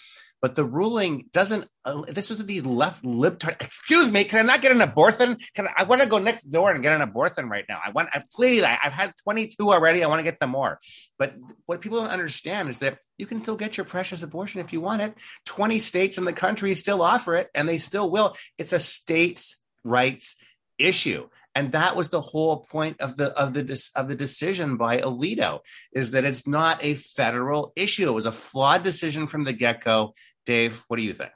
but 0.44 0.56
the 0.56 0.66
ruling 0.66 1.30
doesn't. 1.32 1.70
Uh, 1.86 2.02
this 2.10 2.30
was 2.30 2.46
these 2.46 2.66
left 2.66 3.02
libtard. 3.02 3.62
Excuse 3.62 4.12
me, 4.12 4.26
can 4.26 4.40
I 4.40 4.42
not 4.42 4.62
get 4.62 4.74
an 4.74 4.82
abortion? 4.82 5.38
Can 5.56 5.68
I, 5.68 5.72
I 5.78 5.84
want 5.84 6.02
to 6.02 6.08
go 6.08 6.20
next 6.20 6.44
door 6.52 6.70
and 6.70 6.84
get 6.84 6.92
an 6.92 7.00
abortion 7.00 7.48
right 7.48 7.64
now? 7.70 7.80
I 7.84 7.92
want. 7.92 8.10
I 8.14 8.22
please. 8.36 8.62
I, 8.62 8.78
I've 8.84 8.92
had 8.92 9.14
twenty 9.24 9.48
two 9.48 9.72
already. 9.72 10.04
I 10.04 10.08
want 10.08 10.20
to 10.20 10.24
get 10.24 10.40
some 10.40 10.50
more. 10.50 10.80
But 11.18 11.36
what 11.66 11.80
people 11.80 12.02
don't 12.02 12.10
understand 12.10 12.68
is 12.68 12.80
that 12.80 12.98
you 13.18 13.26
can 13.26 13.40
still 13.40 13.56
get 13.56 13.78
your 13.78 13.86
precious 13.86 14.22
abortion 14.22 14.60
if 14.60 14.74
you 14.74 14.82
want 14.82 15.02
it. 15.02 15.18
Twenty 15.46 15.80
states 15.80 16.18
in 16.18 16.26
the 16.26 16.34
country 16.34 16.76
still 16.76 17.02
offer 17.02 17.38
it, 17.38 17.50
and 17.56 17.68
they 17.68 17.78
still 17.78 18.12
will. 18.12 18.36
It's 18.58 18.74
a 18.74 18.82
states' 18.82 19.62
rights 19.86 20.36
issue 20.78 21.30
and 21.56 21.72
that 21.74 21.96
was 21.96 22.10
the 22.10 22.22
whole 22.22 22.66
point 22.72 23.00
of 23.00 23.16
the 23.16 23.30
of 23.32 23.54
the 23.54 23.92
of 23.96 24.08
the 24.08 24.16
decision 24.16 24.78
by 24.78 25.02
Alito 25.02 25.60
is 25.94 26.12
that 26.12 26.26
it's 26.26 26.48
not 26.48 26.84
a 26.84 26.96
federal 26.96 27.74
issue. 27.76 28.08
It 28.08 28.14
was 28.14 28.26
a 28.26 28.32
flawed 28.32 28.84
decision 28.84 29.28
from 29.28 29.44
the 29.44 29.54
get 29.54 29.84
go, 29.84 30.16
Dave, 30.46 30.84
what 30.88 30.98
do 30.98 31.04
you 31.04 31.14
think? 31.14 31.32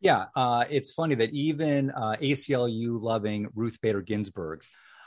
Yeah, 0.00 0.26
uh, 0.36 0.64
it's 0.70 0.92
funny 0.92 1.16
that 1.16 1.30
even 1.30 1.90
uh, 1.90 2.16
ACLU 2.20 3.00
loving 3.00 3.48
Ruth 3.54 3.80
Bader 3.80 4.02
Ginsburg, 4.02 4.62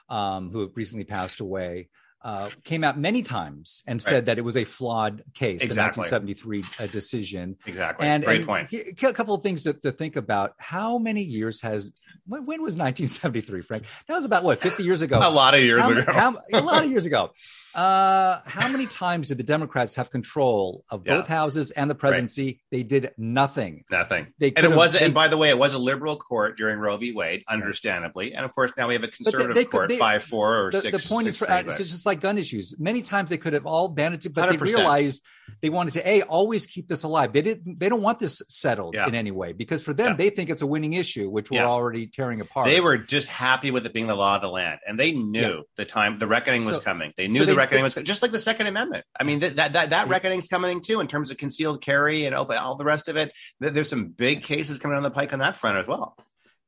um, 0.09 0.51
who 0.51 0.69
recently 0.75 1.05
passed 1.05 1.39
away, 1.39 1.89
uh, 2.23 2.49
came 2.63 2.83
out 2.83 2.99
many 2.99 3.23
times 3.23 3.83
and 3.87 4.01
said 4.01 4.27
that 4.27 4.37
it 4.37 4.43
was 4.43 4.55
a 4.55 4.63
flawed 4.63 5.23
case, 5.33 5.61
exactly. 5.61 6.07
the 6.07 6.15
1973 6.15 6.63
uh, 6.79 6.91
decision. 6.91 7.57
Exactly. 7.65 8.05
And, 8.05 8.23
Great 8.23 8.37
and 8.37 8.45
point. 8.45 8.73
A 8.73 9.13
couple 9.13 9.33
of 9.33 9.41
things 9.41 9.63
to, 9.63 9.73
to, 9.73 9.91
think 9.91 10.15
about. 10.15 10.53
How 10.57 10.99
many 10.99 11.23
years 11.23 11.61
has 11.61 11.91
when, 12.27 12.45
when, 12.45 12.61
was 12.61 12.75
1973, 12.75 13.61
Frank? 13.61 13.85
That 14.07 14.13
was 14.13 14.25
about 14.25 14.43
what 14.43 14.59
50 14.59 14.83
years 14.83 15.01
ago. 15.01 15.19
a 15.23 15.29
lot 15.29 15.53
of 15.53 15.61
years 15.61 15.81
how, 15.81 15.91
ago. 15.91 16.03
How, 16.11 16.35
a 16.53 16.61
lot 16.61 16.83
of 16.83 16.91
years 16.91 17.05
ago. 17.05 17.31
Uh, 17.73 18.41
how 18.45 18.67
many 18.69 18.85
times 18.85 19.29
did 19.29 19.37
the 19.37 19.43
Democrats 19.43 19.95
have 19.95 20.09
control 20.09 20.83
of 20.89 21.05
both 21.05 21.29
yeah. 21.29 21.35
houses 21.35 21.71
and 21.71 21.89
the 21.89 21.95
presidency? 21.95 22.45
Right. 22.45 22.59
They 22.71 22.83
did 22.83 23.11
nothing. 23.17 23.85
Nothing. 23.89 24.33
They 24.39 24.51
and 24.53 24.65
it 24.65 24.75
was, 24.75 24.93
they, 24.93 25.05
and 25.05 25.13
by 25.13 25.29
the 25.29 25.37
way, 25.37 25.49
it 25.49 25.57
was 25.57 25.73
a 25.73 25.77
liberal 25.77 26.17
court 26.17 26.57
during 26.57 26.79
Roe 26.79 26.97
v. 26.97 27.13
Wade, 27.13 27.43
understandably, 27.47 28.33
and 28.33 28.43
of 28.43 28.53
course 28.53 28.73
now 28.75 28.89
we 28.89 28.95
have 28.95 29.03
a 29.03 29.07
conservative 29.07 29.55
they, 29.55 29.63
they 29.63 29.69
court, 29.69 29.91
five 29.93 30.23
four 30.23 30.65
or 30.65 30.71
the, 30.71 30.81
six. 30.81 31.03
The 31.03 31.09
point 31.09 31.25
six, 31.27 31.35
is, 31.35 31.47
for, 31.47 31.49
it's 31.49 31.77
just 31.77 32.05
like 32.05 32.10
gun 32.15 32.37
issues. 32.37 32.75
Many 32.77 33.01
times 33.01 33.29
they 33.29 33.37
could 33.37 33.53
have 33.53 33.65
all 33.65 33.87
banded 33.87 34.25
it, 34.25 34.33
but 34.33 34.49
100%. 34.49 34.51
they 34.51 34.57
realized 34.57 35.23
they 35.61 35.69
wanted 35.69 35.93
to 35.93 36.07
a 36.07 36.21
always 36.23 36.65
keep 36.65 36.87
this 36.87 37.03
alive. 37.03 37.33
They 37.33 37.41
didn't. 37.41 37.79
They 37.79 37.89
don't 37.89 38.01
want 38.01 38.19
this 38.19 38.41
settled 38.47 38.95
yeah. 38.95 39.07
in 39.07 39.15
any 39.15 39.31
way 39.31 39.53
because 39.53 39.83
for 39.83 39.93
them 39.93 40.11
yeah. 40.11 40.15
they 40.15 40.29
think 40.29 40.49
it's 40.49 40.61
a 40.61 40.67
winning 40.67 40.93
issue, 40.93 41.29
which 41.29 41.51
we're 41.51 41.61
already 41.61 42.07
tearing 42.07 42.41
apart. 42.41 42.67
They 42.67 42.81
were 42.81 42.97
just 42.97 43.27
happy 43.27 43.71
with 43.71 43.85
it 43.85 43.93
being 43.93 44.07
the 44.07 44.15
law 44.15 44.35
of 44.35 44.41
the 44.41 44.49
land, 44.49 44.79
and 44.87 44.99
they 44.99 45.11
knew 45.11 45.63
the 45.77 45.85
time 45.85 46.19
the 46.19 46.27
reckoning 46.27 46.65
was 46.65 46.77
so, 46.77 46.81
coming. 46.81 47.13
They 47.17 47.27
knew 47.27 47.41
so 47.41 47.45
the 47.45 47.51
they, 47.51 47.57
reckoning 47.57 47.83
was 47.83 47.95
just 47.95 48.21
like 48.21 48.31
the 48.31 48.39
Second 48.39 48.67
Amendment. 48.67 49.05
I 49.19 49.23
mean, 49.23 49.39
that 49.39 49.55
that 49.57 49.73
that, 49.73 49.89
that 49.91 50.07
reckoning's 50.07 50.47
coming 50.47 50.81
too 50.81 50.99
in 50.99 51.07
terms 51.07 51.31
of 51.31 51.37
concealed 51.37 51.81
carry 51.81 52.25
and 52.25 52.35
open 52.35 52.57
all 52.57 52.75
the 52.75 52.85
rest 52.85 53.07
of 53.07 53.17
it. 53.17 53.31
There's 53.59 53.89
some 53.89 54.07
big 54.09 54.43
cases 54.43 54.79
coming 54.79 54.97
on 54.97 55.03
the 55.03 55.11
pike 55.11 55.33
on 55.33 55.39
that 55.39 55.57
front 55.57 55.77
as 55.77 55.87
well 55.87 56.15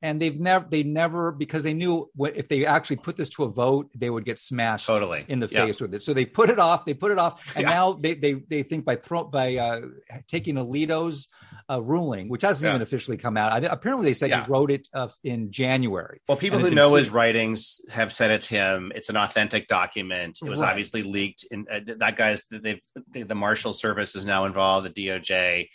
and 0.04 0.22
they've 0.22 0.40
never 0.40 0.68
they 0.70 0.84
never 0.84 1.32
because 1.32 1.64
they 1.64 1.74
knew 1.74 2.10
what, 2.14 2.36
if 2.36 2.50
they 2.50 2.66
actually 2.66 2.98
put 2.98 3.16
this 3.16 3.30
to 3.30 3.46
a 3.46 3.50
vote 3.50 3.90
they 3.96 4.10
would 4.10 4.26
get 4.26 4.38
smashed 4.38 4.86
totally. 4.86 5.26
in 5.28 5.40
the 5.40 5.48
face 5.48 5.80
with 5.82 5.94
it. 5.96 6.04
So 6.04 6.14
they 6.14 6.26
put 6.26 6.50
it 6.50 6.60
off 6.60 6.86
they 6.86 6.94
put 6.94 7.12
it 7.12 7.18
off 7.18 7.56
and 7.56 7.64
yeah. 7.64 7.70
now 7.70 7.94
they, 7.94 8.14
they 8.14 8.34
they 8.34 8.62
think 8.62 8.86
by 8.86 8.98
throw 8.98 9.24
by 9.24 9.56
uh, 9.56 9.82
taking 10.28 10.56
alito's 10.56 11.30
uh, 11.70 11.82
ruling 11.82 12.28
which 12.28 12.42
hasn't 12.42 12.68
yeah. 12.68 12.72
even 12.72 12.82
officially 12.82 13.18
come 13.18 13.38
out 13.38 13.54
I, 13.54 13.58
apparently 13.74 14.06
they 14.06 14.14
said 14.14 14.32
he 14.32 14.52
wrote 14.52 14.70
it 14.70 14.88
uh, 14.94 15.08
in 15.24 15.52
january. 15.52 16.20
Well 16.28 16.38
people 16.38 16.60
who 16.60 16.70
know 16.70 16.94
his 16.96 17.10
writings 17.10 17.80
have 17.92 18.12
said 18.12 18.32
it's 18.32 18.46
him. 18.46 18.92
It's 18.94 19.10
an 19.10 19.16
authentic 19.16 19.68
document. 19.68 20.40
It 20.44 20.50
was 20.50 20.60
right. 20.60 20.70
obviously 20.70 21.04
leaked 21.04 21.46
in 21.50 21.66
uh, 21.72 21.80
that 21.98 22.18
guy's 22.18 22.46
they've 22.52 22.82
the 23.14 23.36
marshal 23.36 23.74
service 23.74 24.16
is 24.16 24.26
now 24.26 24.46
involved 24.46 24.94
the 24.94 25.08
doj 25.08 25.70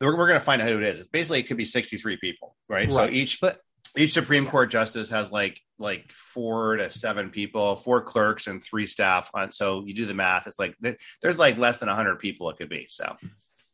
we're, 0.00 0.16
we're 0.16 0.28
going 0.28 0.40
to 0.40 0.44
find 0.44 0.62
out 0.62 0.68
who 0.68 0.78
it 0.78 0.84
is. 0.84 1.00
It's 1.00 1.08
basically 1.08 1.40
it 1.40 1.44
could 1.44 1.56
be 1.56 1.64
63 1.64 2.16
people, 2.18 2.56
right? 2.68 2.90
right. 2.90 2.92
So 2.92 3.08
each 3.08 3.40
but 3.40 3.58
each 3.96 4.12
Supreme 4.12 4.46
Court 4.46 4.70
justice 4.70 5.10
has 5.10 5.30
like 5.30 5.60
like 5.78 6.10
four 6.12 6.76
to 6.76 6.90
seven 6.90 7.30
people, 7.30 7.76
four 7.76 8.02
clerks 8.02 8.46
and 8.46 8.62
three 8.62 8.86
staff. 8.86 9.30
On, 9.34 9.52
so 9.52 9.84
you 9.84 9.94
do 9.94 10.06
the 10.06 10.14
math. 10.14 10.46
It's 10.46 10.58
like 10.58 10.76
there's 11.22 11.38
like 11.38 11.58
less 11.58 11.78
than 11.78 11.88
100 11.88 12.18
people 12.18 12.50
it 12.50 12.56
could 12.56 12.68
be. 12.68 12.86
So, 12.88 13.16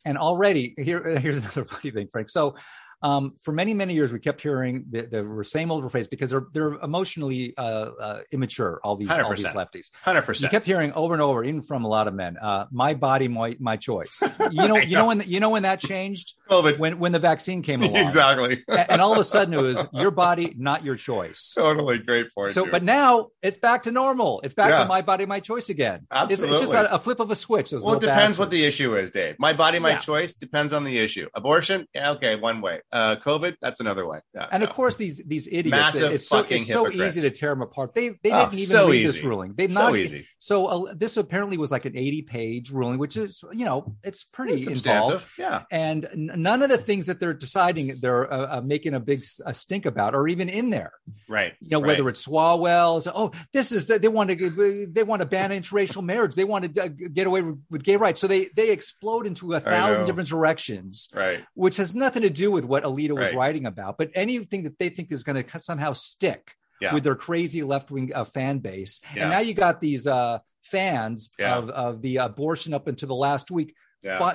and 0.04 0.18
already 0.18 0.74
here 0.76 1.18
here's 1.18 1.38
another 1.38 1.64
funny 1.66 1.90
thing, 1.90 2.08
Frank. 2.10 2.28
So 2.28 2.56
um, 3.02 3.34
for 3.42 3.52
many 3.52 3.72
many 3.74 3.94
years 3.94 4.12
we 4.12 4.18
kept 4.18 4.40
hearing 4.40 4.84
the, 4.90 5.02
the 5.02 5.44
same 5.44 5.70
old 5.70 5.90
phrase 5.90 6.06
because 6.06 6.30
they're 6.30 6.46
they're 6.52 6.74
emotionally 6.74 7.54
uh, 7.56 7.60
uh, 7.60 8.20
immature 8.30 8.80
all 8.84 8.96
these 8.96 9.08
100%. 9.08 9.24
all 9.24 9.34
these 9.34 9.46
lefties. 9.46 9.90
100% 10.04 10.42
you 10.42 10.48
kept 10.48 10.66
hearing 10.66 10.92
over 10.92 11.14
and 11.14 11.22
over 11.22 11.42
even 11.44 11.62
from 11.62 11.84
a 11.84 11.88
lot 11.88 12.08
of 12.08 12.14
men 12.14 12.36
uh, 12.36 12.66
my 12.70 12.94
body 12.94 13.28
my 13.28 13.56
my 13.58 13.76
choice. 13.76 14.22
You 14.50 14.66
know 14.66 14.78
you 14.78 14.96
know 14.96 15.06
when 15.06 15.22
you 15.26 15.38
know 15.38 15.50
when 15.50 15.62
that 15.62 15.80
changed? 15.80 16.34
COVID. 16.50 16.78
when 16.78 16.98
when 16.98 17.12
the 17.12 17.18
vaccine 17.18 17.62
came 17.62 17.82
along. 17.82 17.96
Exactly. 17.96 18.64
And, 18.68 18.90
and, 18.90 19.00
all 19.00 19.12
of 19.12 19.18
a 19.18 19.24
sudden 19.24 19.54
it 19.54 19.62
was 19.62 19.84
your 19.92 20.10
body 20.10 20.54
not 20.56 20.84
your 20.84 20.96
choice. 20.96 21.52
Totally. 21.54 21.98
Great 21.98 22.34
point 22.34 22.52
so 22.52 22.66
but 22.68 22.82
now 22.82 23.28
it's 23.42 23.56
back 23.56 23.82
to 23.84 23.92
normal. 23.92 24.40
It's 24.42 24.54
back 24.54 24.70
yeah. 24.70 24.80
to 24.80 24.86
my 24.86 25.02
body 25.02 25.26
my 25.26 25.40
choice 25.40 25.68
again. 25.68 26.06
Absolutely. 26.10 26.54
it's, 26.54 26.62
it's 26.62 26.72
just 26.72 26.74
a, 26.74 26.94
a, 26.94 26.98
flip 26.98 27.20
of 27.20 27.30
a 27.30 27.36
switch 27.36 27.72
well 27.72 27.94
it 27.94 28.00
depends 28.00 28.06
bastards. 28.06 28.38
what 28.38 28.50
the 28.50 28.64
issue 28.64 28.96
is 28.96 29.10
Dave. 29.10 29.36
My 29.38 29.52
body 29.52 29.78
my 29.78 29.90
yeah. 29.90 29.98
choice 29.98 30.32
depends 30.32 30.72
on 30.72 30.84
the 30.84 30.98
issue. 30.98 31.28
Abortion? 31.34 31.86
Yeah, 31.94 32.12
okay 32.12 32.36
one 32.36 32.60
way 32.60 32.80
Uh, 32.92 33.16
COVID, 33.16 33.56
that's 33.62 33.80
another 33.80 34.06
way. 34.06 34.20
Yeah, 34.34 34.48
and 34.50 34.62
so. 34.62 34.68
of 34.68 34.74
course, 34.74 34.96
these 34.96 35.22
these 35.26 35.46
idiots. 35.46 35.70
Massive 35.70 36.12
it's 36.12 36.26
so, 36.28 36.40
it's 36.40 36.66
so 36.66 36.84
hypocrites. 36.84 37.16
easy 37.16 37.28
to 37.28 37.34
tear 37.34 37.50
them 37.50 37.62
apart. 37.62 37.94
They 37.94 38.10
they 38.22 38.32
Oh, 38.32 38.46
didn't 38.46 38.54
even 38.54 38.66
so 38.66 38.88
read 38.88 39.06
this 39.06 39.22
ruling. 39.22 39.54
They've 39.54 39.70
So 39.72 39.80
not 39.80 39.96
easy. 39.96 40.26
So 40.38 40.66
uh, 40.66 40.94
this 40.96 41.16
apparently 41.16 41.56
was 41.58 41.70
like 41.70 41.84
an 41.84 41.96
eighty 41.96 42.22
page 42.22 42.70
ruling, 42.70 42.98
which 42.98 43.16
is 43.16 43.44
you 43.52 43.64
know 43.64 43.94
it's 44.02 44.24
pretty 44.24 44.54
It's 44.54 44.66
involved. 44.84 45.24
Yeah. 45.38 45.62
And 45.70 46.08
none 46.14 46.62
of 46.62 46.68
the 46.68 46.78
things 46.78 47.06
that 47.06 47.20
they're 47.20 47.32
deciding 47.34 47.96
they're 48.00 48.32
uh, 48.32 48.58
uh, 48.58 48.60
making 48.60 48.94
a 48.94 49.00
big 49.00 49.24
a 49.46 49.54
stink 49.54 49.86
about 49.86 50.14
are 50.14 50.26
even 50.26 50.48
in 50.48 50.70
there. 50.70 50.92
Right. 51.28 51.52
You 51.60 51.70
know, 51.70 51.80
right. 51.80 51.86
whether 51.88 52.08
it's 52.08 52.26
Swalwell, 52.26 53.00
so, 53.02 53.12
oh, 53.14 53.30
this 53.52 53.70
is 53.72 53.86
they 53.86 54.08
want 54.08 54.30
to 54.30 54.86
they 54.92 55.02
want 55.04 55.20
to 55.20 55.26
ban 55.26 55.50
interracial 55.50 56.02
marriage. 56.04 56.34
They 56.34 56.44
want 56.44 56.74
to 56.74 56.84
uh, 56.84 56.88
get 57.12 57.26
away 57.26 57.42
with, 57.42 57.58
with 57.70 57.84
gay 57.84 57.96
rights. 57.96 58.20
So 58.20 58.26
they 58.26 58.48
they 58.56 58.70
explode 58.70 59.26
into 59.26 59.54
a 59.54 59.60
thousand 59.60 60.06
different 60.06 60.28
directions 60.28 61.08
Right. 61.14 61.44
which 61.54 61.76
has 61.76 61.94
nothing 61.94 62.22
to 62.22 62.30
do 62.30 62.50
with 62.50 62.64
what 62.64 62.79
Alito 62.82 63.10
was 63.18 63.28
Right. 63.30 63.34
writing 63.36 63.66
about, 63.66 63.98
but 63.98 64.10
anything 64.14 64.62
that 64.64 64.78
they 64.78 64.88
think 64.88 65.12
is 65.12 65.22
going 65.24 65.42
to 65.42 65.58
somehow 65.58 65.92
stick 65.92 66.52
Yeah. 66.80 66.94
with 66.94 67.04
their 67.04 67.14
crazy 67.16 67.62
left 67.62 67.90
wing 67.90 68.12
uh, 68.14 68.24
fan 68.24 68.58
base. 68.58 69.00
Yeah. 69.14 69.22
And 69.22 69.30
now 69.30 69.40
you 69.40 69.54
got 69.54 69.80
these 69.80 70.06
uh, 70.06 70.38
fans 70.62 71.30
Yeah. 71.38 71.56
of, 71.56 71.70
of 71.70 72.02
the 72.02 72.16
abortion 72.18 72.74
up 72.74 72.86
until 72.86 73.08
the 73.08 73.14
last 73.14 73.50
week 73.50 73.74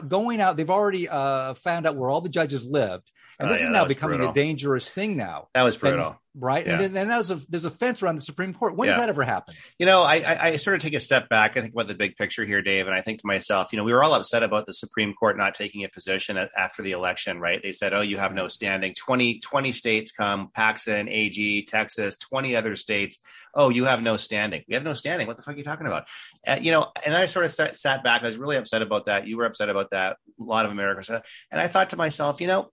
going 0.08 0.42
out. 0.42 0.58
They've 0.58 0.70
already 0.70 1.10
uh, 1.10 1.54
found 1.56 1.88
out 1.88 1.96
where 1.96 2.10
all 2.10 2.22
the 2.22 2.30
judges 2.30 2.66
lived. 2.66 3.12
And 3.40 3.48
Oh, 3.50 3.52
this 3.52 3.60
yeah, 3.62 3.66
is 3.68 3.72
now 3.72 3.86
becoming 3.86 4.18
brutal. 4.18 4.32
a 4.32 4.34
dangerous 4.36 4.90
thing 4.90 5.18
now. 5.18 5.48
That 5.54 5.64
was 5.64 5.76
And- 5.76 5.82
brutal. 5.82 6.20
right? 6.38 6.66
Yeah. 6.66 6.74
And 6.74 6.82
then 6.82 6.98
and 7.04 7.10
there's 7.12 7.32
a 7.32 7.36
there's 7.50 7.64
a 7.66 7.70
fence 7.72 8.04
around 8.04 8.16
the 8.16 8.22
Supreme 8.22 8.54
Court. 8.54 8.76
When 8.76 8.90
does 8.90 8.98
that 8.98 9.08
ever 9.10 9.24
happen? 9.24 9.56
You 9.80 9.86
know, 9.86 10.04
I, 10.04 10.16
I, 10.16 10.46
I 10.48 10.56
sort 10.58 10.76
of 10.76 10.82
take 10.82 10.94
a 10.94 11.00
step 11.00 11.30
back. 11.30 11.56
I 11.56 11.62
think 11.62 11.74
about 11.74 11.88
the 11.88 11.94
big 11.96 12.18
picture 12.18 12.44
here, 12.44 12.62
Dave, 12.62 12.88
and 12.88 12.96
I 12.96 13.02
think 13.02 13.20
to 13.22 13.28
myself, 13.28 13.72
you 13.72 13.78
know, 13.78 13.84
we 13.86 13.94
were 13.94 14.04
all 14.04 14.14
upset 14.14 14.44
about 14.44 14.66
the 14.66 14.74
Supreme 14.74 15.14
Court 15.14 15.38
not 15.38 15.54
taking 15.54 15.84
a 15.86 15.90
position 15.90 16.36
at, 16.38 16.50
after 16.58 16.82
the 16.84 16.92
election, 16.92 17.40
right? 17.40 17.62
They 17.64 17.72
said, 17.72 17.94
oh, 17.94 18.02
you 18.02 18.18
have 18.18 18.34
no 18.34 18.48
standing. 18.50 18.94
20, 18.94 19.40
20 19.40 19.72
states 19.72 20.12
come, 20.12 20.50
Paxton, 20.54 21.08
AG, 21.08 21.66
Texas, 21.68 22.18
20 22.18 22.56
other 22.56 22.76
states. 22.76 23.20
Oh, 23.54 23.70
you 23.70 23.86
have 23.86 24.02
no 24.02 24.18
standing. 24.18 24.64
We 24.68 24.74
have 24.74 24.84
no 24.84 24.94
standing. 24.94 25.28
What 25.28 25.38
the 25.38 25.44
fuck 25.44 25.56
are 25.56 25.58
you 25.58 25.64
talking 25.64 25.88
about? 25.88 26.08
Uh, 26.46 26.58
you 26.62 26.72
know, 26.74 26.92
and 27.06 27.16
I 27.16 27.28
sort 27.28 27.46
of 27.46 27.52
sat, 27.54 27.78
sat 27.78 28.04
back. 28.04 28.24
I 28.24 28.26
was 28.26 28.38
really 28.38 28.58
upset 28.58 28.82
about 28.82 29.06
that. 29.06 29.26
You 29.28 29.38
were 29.38 29.46
upset 29.46 29.70
about 29.70 29.92
that. 29.92 30.18
A 30.38 30.44
lot 30.44 30.66
of 30.66 30.72
Americans. 30.72 31.10
And 31.10 31.62
I 31.62 31.70
thought 31.70 31.92
to 31.92 31.96
myself, 31.96 32.42
you 32.42 32.48
know, 32.48 32.72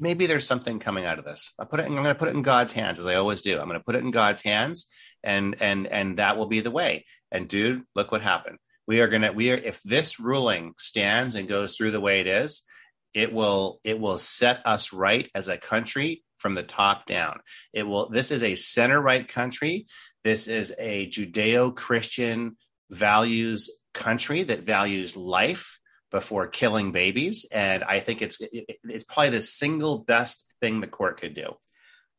maybe 0.00 0.26
there's 0.26 0.46
something 0.46 0.78
coming 0.78 1.04
out 1.04 1.18
of 1.18 1.24
this. 1.24 1.52
I 1.58 1.64
put 1.64 1.80
it. 1.80 1.86
I'm 1.86 1.92
going 1.92 2.04
to 2.04 2.14
put 2.14 2.28
it 2.28 2.34
in 2.34 2.42
God's 2.42 2.72
hands, 2.72 2.98
as 2.98 3.06
I 3.06 3.14
always 3.14 3.42
do. 3.42 3.58
I'm 3.58 3.68
going 3.68 3.78
to 3.78 3.84
put 3.84 3.94
it 3.94 4.02
in 4.02 4.10
God's 4.10 4.42
hands, 4.42 4.88
and 5.22 5.56
and 5.60 5.86
and 5.86 6.18
that 6.18 6.36
will 6.36 6.46
be 6.46 6.60
the 6.60 6.70
way. 6.70 7.04
And 7.30 7.48
dude, 7.48 7.82
look 7.94 8.10
what 8.10 8.22
happened. 8.22 8.58
We 8.86 9.00
are 9.00 9.08
gonna. 9.08 9.32
We 9.32 9.50
are. 9.50 9.56
If 9.56 9.82
this 9.82 10.18
ruling 10.18 10.74
stands 10.78 11.34
and 11.34 11.48
goes 11.48 11.76
through 11.76 11.92
the 11.92 12.00
way 12.00 12.20
it 12.20 12.26
is, 12.26 12.62
it 13.14 13.32
will. 13.32 13.80
It 13.84 14.00
will 14.00 14.18
set 14.18 14.66
us 14.66 14.92
right 14.92 15.30
as 15.34 15.48
a 15.48 15.58
country 15.58 16.24
from 16.38 16.54
the 16.54 16.62
top 16.62 17.06
down. 17.06 17.40
It 17.72 17.84
will. 17.84 18.08
This 18.08 18.30
is 18.30 18.42
a 18.42 18.56
center 18.56 19.00
right 19.00 19.28
country. 19.28 19.86
This 20.24 20.48
is 20.48 20.74
a 20.78 21.08
Judeo-Christian 21.08 22.56
values 22.90 23.70
country 23.94 24.42
that 24.44 24.64
values 24.64 25.16
life 25.16 25.79
before 26.10 26.46
killing 26.48 26.92
babies. 26.92 27.46
And 27.50 27.84
I 27.84 28.00
think 28.00 28.22
it's 28.22 28.40
it, 28.40 28.78
it's 28.84 29.04
probably 29.04 29.30
the 29.30 29.40
single 29.42 29.98
best 29.98 30.52
thing 30.60 30.80
the 30.80 30.86
court 30.86 31.20
could 31.20 31.34
do. 31.34 31.54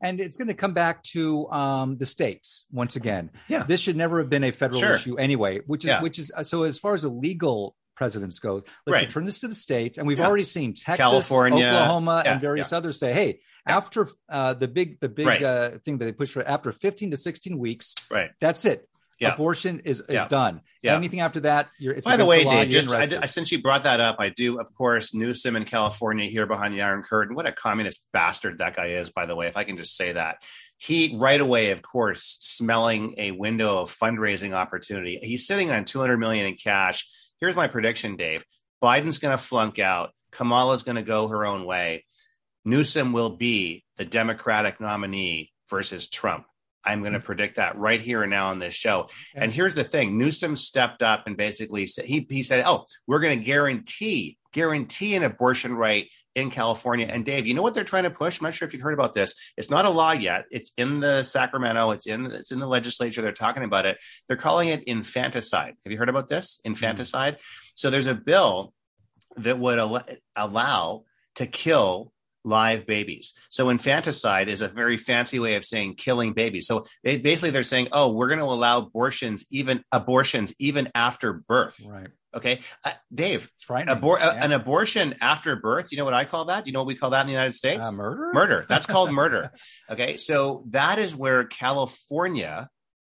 And 0.04 0.20
it's 0.20 0.36
going 0.38 0.48
to 0.48 0.56
come 0.56 0.74
back 0.74 1.04
to 1.14 1.48
um, 1.52 1.98
the 1.98 2.08
states 2.08 2.66
once 2.72 2.96
again. 2.96 3.30
Yeah. 3.48 3.64
this 3.64 3.82
should 3.82 3.96
never 3.96 4.20
have 4.20 4.30
been 4.30 4.44
a 4.44 4.52
federal 4.52 4.80
Sure. 4.82 4.94
issue 4.94 5.18
anyway. 5.18 5.60
Which 5.68 5.84
is 5.84 5.90
Yeah. 5.90 6.02
which 6.02 6.18
is 6.20 6.32
so 6.42 6.64
as 6.64 6.80
far 6.80 6.94
as 6.96 7.04
the 7.04 7.10
legal 7.10 7.76
precedents 7.96 8.40
go, 8.40 8.56
let's 8.56 8.66
Right. 8.88 9.02
return 9.04 9.26
this 9.26 9.40
to 9.40 9.48
the 9.48 9.54
states. 9.54 10.00
And 10.00 10.08
we've 10.08 10.18
Yeah. 10.18 10.26
already 10.28 10.44
seen 10.44 10.74
Texas, 10.74 11.06
California. 11.06 11.66
Oklahoma, 11.68 12.24
Yeah, 12.26 12.32
and 12.34 12.42
various 12.42 12.74
others 12.74 12.98
say, 12.98 13.14
"Hey, 13.14 13.42
after 13.68 14.08
uh, 14.28 14.56
the 14.56 14.68
big 14.68 15.00
the 15.02 15.10
big 15.10 15.28
Right. 15.28 15.44
uh, 15.44 15.72
thing 15.86 16.00
that 16.00 16.06
they 16.06 16.12
push 16.12 16.32
for 16.32 16.42
after 16.48 16.72
15 16.72 17.12
to 17.12 17.18
16 17.18 17.60
weeks, 17.60 17.94
Right. 18.10 18.32
that's 18.40 18.66
it. 18.66 18.88
Yeah. 19.22 19.34
Abortion 19.36 19.82
is 19.86 20.02
is 20.02 20.10
Yeah. 20.10 20.28
done. 20.28 20.62
Yeah. 20.82 20.96
Anything 20.96 21.20
after 21.20 21.42
that, 21.42 21.70
you're 21.78 21.94
it's 21.94 22.08
By 22.08 22.18
the 22.18 22.26
way, 22.26 22.44
law, 22.44 22.64
Dave, 22.64 22.72
just 22.72 22.92
I. 22.92 23.08
I- 23.22 23.28
since 23.28 23.52
you 23.52 23.62
brought 23.62 23.84
that 23.84 24.00
up, 24.00 24.16
I 24.20 24.30
do, 24.30 24.60
of 24.60 24.74
course, 24.74 25.14
Newsom 25.14 25.56
in 25.56 25.64
California 25.66 26.26
here 26.28 26.48
behind 26.48 26.74
the 26.74 26.82
Iron 26.82 27.04
Curtain. 27.04 27.36
What 27.36 27.46
a 27.46 27.52
communist 27.52 28.08
bastard 28.12 28.58
that 28.58 28.76
guy 28.76 28.88
is, 28.88 29.12
by 29.12 29.28
the 29.28 29.36
way, 29.36 29.46
if 29.48 29.56
I 29.56 29.64
can 29.64 29.78
just 29.78 29.96
say 29.96 30.14
that. 30.14 30.38
He 30.78 31.16
right 31.20 31.40
away, 31.40 31.70
of 31.70 31.84
course, 31.84 32.38
smelling 32.40 33.14
a 33.20 33.30
window 33.30 33.78
of 33.78 33.96
fundraising 33.96 34.54
opportunity. 34.54 35.20
He's 35.22 35.46
sitting 35.46 35.70
on 35.70 35.86
200 35.86 36.18
million 36.18 36.48
in 36.48 36.56
cash. 36.56 37.08
Here's 37.40 37.56
my 37.56 37.68
prediction, 37.68 38.16
Dave. 38.16 38.44
Biden's 38.84 39.20
going 39.20 39.38
to 39.38 39.44
flunk 39.44 39.78
out. 39.78 40.10
Kamala's 40.32 40.82
going 40.82 40.96
to 40.96 41.04
go 41.04 41.28
her 41.28 41.46
own 41.46 41.66
way. 41.66 42.06
Newsom 42.66 43.14
will 43.14 43.30
be 43.38 43.84
the 43.98 44.06
Democratic 44.06 44.80
nominee 44.82 45.52
versus 45.70 46.10
Trump. 46.10 46.46
I'm 46.84 47.02
going 47.02 47.14
to 47.14 47.20
mm. 47.20 47.24
predict 47.24 47.58
that 47.58 47.78
right 47.78 48.02
here 48.02 48.24
and 48.24 48.30
now 48.30 48.48
on 48.48 48.60
this 48.60 48.74
show. 48.74 49.10
And 49.36 49.52
here's 49.52 49.76
the 49.76 49.84
thing: 49.84 50.18
Newsom 50.18 50.56
stepped 50.56 51.04
up 51.04 51.28
and 51.28 51.38
basically 51.38 51.88
said 51.88 52.06
he 52.06 52.26
he 52.30 52.44
said, 52.44 52.64
"Oh, 52.66 52.86
we're 53.08 53.20
going 53.20 53.38
to 53.38 53.46
guarantee 53.46 54.38
guarantee 54.54 55.16
an 55.16 55.24
abortion 55.24 55.74
right 55.74 56.08
in 56.36 56.50
California." 56.50 57.08
And 57.10 57.26
Dave, 57.26 57.48
you 57.48 57.54
know 57.54 57.62
what 57.62 57.74
they're 57.74 57.84
trying 57.84 58.04
to 58.04 58.12
push? 58.12 58.40
I'm 58.40 58.46
not 58.46 58.54
sure 58.54 58.68
if 58.68 58.74
you've 58.74 58.82
heard 58.82 58.94
about 58.94 59.14
this. 59.14 59.36
It's 59.58 59.70
not 59.70 59.86
a 59.86 59.90
law 59.90 60.12
yet. 60.12 60.46
It's 60.52 60.72
in 60.78 61.00
the 61.00 61.24
Sacramento. 61.24 61.92
It's 61.92 62.08
in 62.08 62.26
it's 62.28 62.52
in 62.52 62.60
the 62.60 62.68
legislature. 62.68 63.22
They're 63.22 63.32
talking 63.32 63.64
about 63.64 63.86
it. 63.86 63.98
They're 64.28 64.38
calling 64.38 64.70
it 64.70 64.84
infanticide. 64.84 65.76
Have 65.84 65.92
you 65.92 65.98
heard 65.98 66.10
about 66.10 66.30
this? 66.30 66.60
Mm. 66.66 66.72
Infanticide. 66.72 67.38
So 67.76 67.90
there's 67.90 68.08
a 68.08 68.16
bill 68.16 68.74
that 69.38 69.60
would 69.60 69.80
al- 69.80 70.06
allow 70.36 71.04
to 71.36 71.46
kill 71.46 72.12
live 72.44 72.86
babies. 72.86 73.34
So 73.50 73.70
infanticide 73.70 74.50
is 74.50 74.62
a 74.62 74.68
very 74.68 74.98
fancy 74.98 75.40
way 75.40 75.56
of 75.56 75.66
saying 75.66 75.96
killing 75.96 76.34
babies. 76.34 76.68
So 76.68 76.86
they 77.04 77.18
basically 77.18 77.52
they're 77.52 77.64
saying, 77.64 77.90
"Oh, 77.92 78.12
we're 78.14 78.28
going 78.28 78.40
to 78.40 78.46
allow 78.46 78.80
abortions 78.80 79.46
even 79.52 79.84
abortions 79.92 80.54
even 80.60 80.90
after 80.96 81.34
birth." 81.34 81.80
right. 81.86 82.08
Okay? 82.34 82.62
Uh, 82.86 82.92
Dave, 83.14 83.52
It's 83.56 83.66
frightening. 83.66 83.94
abor- 83.98 84.22
uh, 84.22 84.34
Yeah. 84.36 84.46
an 84.46 84.54
abortion 84.54 85.16
after 85.20 85.58
birth, 85.58 85.92
you 85.92 85.98
know 85.98 86.06
what 86.06 86.14
I 86.14 86.24
call 86.24 86.46
that? 86.46 86.64
Do 86.64 86.70
you 86.70 86.74
know 86.74 86.80
what 86.80 86.88
we 86.88 86.96
call 86.96 87.10
that 87.10 87.20
in 87.22 87.28
the 87.28 87.34
United 87.34 87.52
States? 87.54 87.86
Uh, 87.86 87.92
murder. 87.92 88.32
murder. 88.34 88.66
That's 88.70 88.86
called 88.86 89.12
murder. 89.22 89.52
Okay. 89.90 90.16
So 90.16 90.64
that 90.70 90.98
is 90.98 91.14
where 91.14 91.44
California 91.44 92.70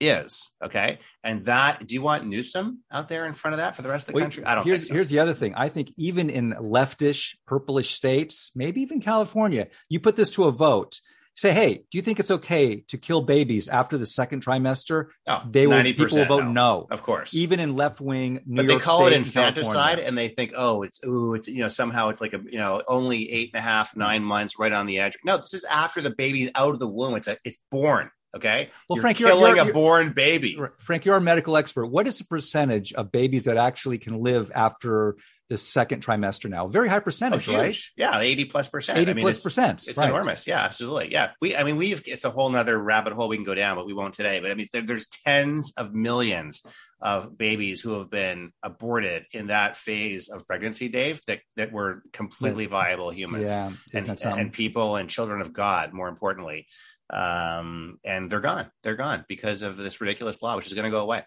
is. 0.08 0.50
Okay. 0.62 0.98
And 1.22 1.46
that, 1.46 1.86
do 1.86 1.94
you 1.94 2.02
want 2.02 2.26
Newsom 2.26 2.80
out 2.92 3.08
there 3.08 3.26
in 3.26 3.34
front 3.34 3.54
of 3.54 3.58
that 3.58 3.74
for 3.76 3.82
the 3.82 3.88
rest 3.88 4.08
of 4.08 4.12
the 4.12 4.16
Wait, 4.16 4.22
country? 4.22 4.44
I 4.44 4.54
don't 4.54 4.64
here's 4.64 4.88
so. 4.88 4.94
here's 4.94 5.10
the 5.10 5.18
other 5.20 5.34
thing. 5.34 5.54
I 5.54 5.68
think 5.68 5.90
even 5.96 6.30
in 6.30 6.52
leftish, 6.52 7.36
purplish 7.46 7.90
states, 7.90 8.50
maybe 8.54 8.82
even 8.82 9.00
California, 9.00 9.68
you 9.88 10.00
put 10.00 10.16
this 10.16 10.30
to 10.32 10.44
a 10.44 10.52
vote. 10.52 11.00
Say, 11.36 11.50
hey, 11.50 11.78
do 11.90 11.98
you 11.98 12.02
think 12.02 12.20
it's 12.20 12.30
okay 12.30 12.82
to 12.86 12.96
kill 12.96 13.20
babies 13.20 13.66
after 13.66 13.98
the 13.98 14.06
second 14.06 14.44
trimester? 14.44 15.06
Oh, 15.26 15.42
They 15.50 15.66
will 15.66 15.78
90% 15.78 15.96
people 15.96 16.18
will 16.18 16.24
vote 16.26 16.46
no. 16.46 16.86
Of 16.88 17.02
course. 17.02 17.34
Even 17.34 17.58
in 17.58 17.74
left 17.74 18.00
wing 18.00 18.38
New 18.46 18.62
but 18.62 18.66
York 18.66 18.80
they 18.80 18.84
call 18.84 19.00
State 19.00 19.14
it 19.14 19.16
infanticide 19.16 19.74
California. 19.74 20.04
and 20.04 20.16
they 20.16 20.28
think, 20.28 20.52
oh, 20.56 20.82
it's 20.82 21.02
ooh, 21.04 21.34
it's 21.34 21.48
you 21.48 21.58
know, 21.58 21.66
somehow 21.68 22.10
it's 22.10 22.20
like 22.20 22.34
a 22.34 22.40
you 22.48 22.58
know, 22.58 22.82
only 22.86 23.28
eight 23.32 23.50
and 23.52 23.58
a 23.58 23.62
half, 23.62 23.96
nine 23.96 24.22
months 24.22 24.60
right 24.60 24.70
on 24.72 24.86
the 24.86 25.00
edge. 25.00 25.18
No, 25.24 25.38
this 25.38 25.54
is 25.54 25.64
after 25.64 26.00
the 26.00 26.10
baby's 26.10 26.50
out 26.54 26.72
of 26.74 26.78
the 26.78 26.86
womb. 26.86 27.16
It's 27.16 27.26
a, 27.26 27.36
it's 27.44 27.58
born. 27.68 28.12
Okay. 28.34 28.68
Well, 28.88 28.96
you're 28.96 29.02
Frank, 29.02 29.20
you're- 29.20 29.32
killing 29.32 29.56
you're- 29.56 29.70
a 29.70 29.72
born 29.72 30.12
baby. 30.12 30.58
Frank, 30.78 31.04
you're 31.04 31.16
a 31.16 31.20
medical 31.20 31.56
expert. 31.56 31.86
What 31.86 32.06
is 32.06 32.18
the 32.18 32.24
percentage 32.24 32.92
of 32.92 33.12
babies 33.12 33.44
that 33.44 33.56
actually 33.56 33.98
can 33.98 34.20
live 34.20 34.50
after 34.54 35.16
the 35.50 35.56
second 35.56 36.04
trimester 36.04 36.48
now? 36.50 36.66
Very 36.66 36.88
high 36.88 36.96
Oh, 36.96 37.00
percentage, 37.00 37.44
huge. 37.44 37.56
right? 37.56 37.76
Yeah, 37.96 38.18
eighty 38.20 38.44
plus 38.46 38.66
percent. 38.68 38.98
80 38.98 39.10
I 39.10 39.14
mean, 39.14 39.22
plus 39.22 39.36
it's, 39.36 39.44
percent. 39.44 39.86
It's 39.86 39.98
right. 39.98 40.08
enormous. 40.08 40.46
Yeah, 40.46 40.62
absolutely. 40.64 41.12
Yeah. 41.12 41.30
We, 41.40 41.54
I 41.54 41.62
mean, 41.64 41.76
we've, 41.76 42.02
it's 42.06 42.24
a 42.24 42.30
whole 42.30 42.48
nother 42.48 42.76
rabbit 42.78 43.12
hole 43.12 43.28
we 43.28 43.36
can 43.36 43.44
go 43.44 43.54
down, 43.54 43.76
but 43.76 43.86
we 43.86 43.92
won't 43.94 44.14
today. 44.14 44.40
But 44.40 44.50
I 44.50 44.54
mean, 44.54 44.66
there, 44.72 44.82
there's 44.82 45.06
tens 45.06 45.72
of 45.76 45.94
millions 45.94 46.62
of 47.00 47.36
babies 47.36 47.82
who 47.82 47.98
have 47.98 48.08
been 48.10 48.50
aborted 48.62 49.26
in 49.32 49.48
that 49.48 49.76
phase 49.76 50.30
of 50.30 50.46
pregnancy, 50.46 50.88
Dave, 50.88 51.20
that, 51.26 51.40
that 51.56 51.70
were 51.70 52.02
completely 52.14 52.64
viable 52.64 53.10
humans 53.10 53.50
Yeah. 53.50 53.70
And, 53.92 54.18
and 54.24 54.52
people 54.52 54.96
and 54.96 55.10
children 55.10 55.42
of 55.42 55.52
God, 55.52 55.92
more 55.92 56.08
importantly. 56.08 56.66
Um, 57.14 58.00
and 58.04 58.30
they're 58.30 58.40
gone. 58.40 58.70
They're 58.82 58.96
gone 58.96 59.24
because 59.28 59.62
of 59.62 59.76
this 59.76 60.00
ridiculous 60.00 60.42
law, 60.42 60.56
which 60.56 60.66
is 60.66 60.72
going 60.72 60.84
to 60.84 60.90
go 60.90 60.98
away. 61.00 61.22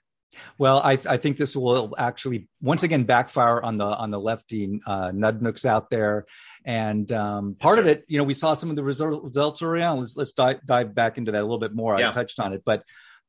Well, 0.57 0.81
I, 0.83 0.99
I 1.07 1.17
think 1.17 1.37
this 1.37 1.55
will 1.55 1.95
actually 1.97 2.49
once 2.61 2.83
again 2.83 3.03
backfire 3.05 3.61
on 3.61 3.77
the 3.77 3.85
on 3.85 4.11
the 4.11 4.19
lefty 4.19 4.81
uh, 4.85 5.11
nudnooks 5.11 5.63
out 5.63 5.89
there, 5.89 6.25
and 6.65 7.09
um, 7.13 7.55
part 7.57 7.79
of 7.79 7.87
it, 7.87 8.03
you 8.09 8.17
know, 8.17 8.25
we 8.25 8.33
saw 8.33 8.53
some 8.53 8.69
of 8.69 8.75
the 8.75 8.83
result, 8.83 9.23
results 9.23 9.61
on. 9.61 9.99
Let's 9.99 10.17
let's 10.17 10.33
dive, 10.33 10.59
dive 10.65 10.93
back 10.93 11.17
into 11.17 11.31
that 11.31 11.39
a 11.39 11.43
little 11.43 11.59
bit 11.59 11.73
more. 11.73 11.97
Yeah. 11.97 12.09
I 12.09 12.11
touched 12.11 12.41
on 12.41 12.51
it, 12.51 12.63
but 12.65 12.83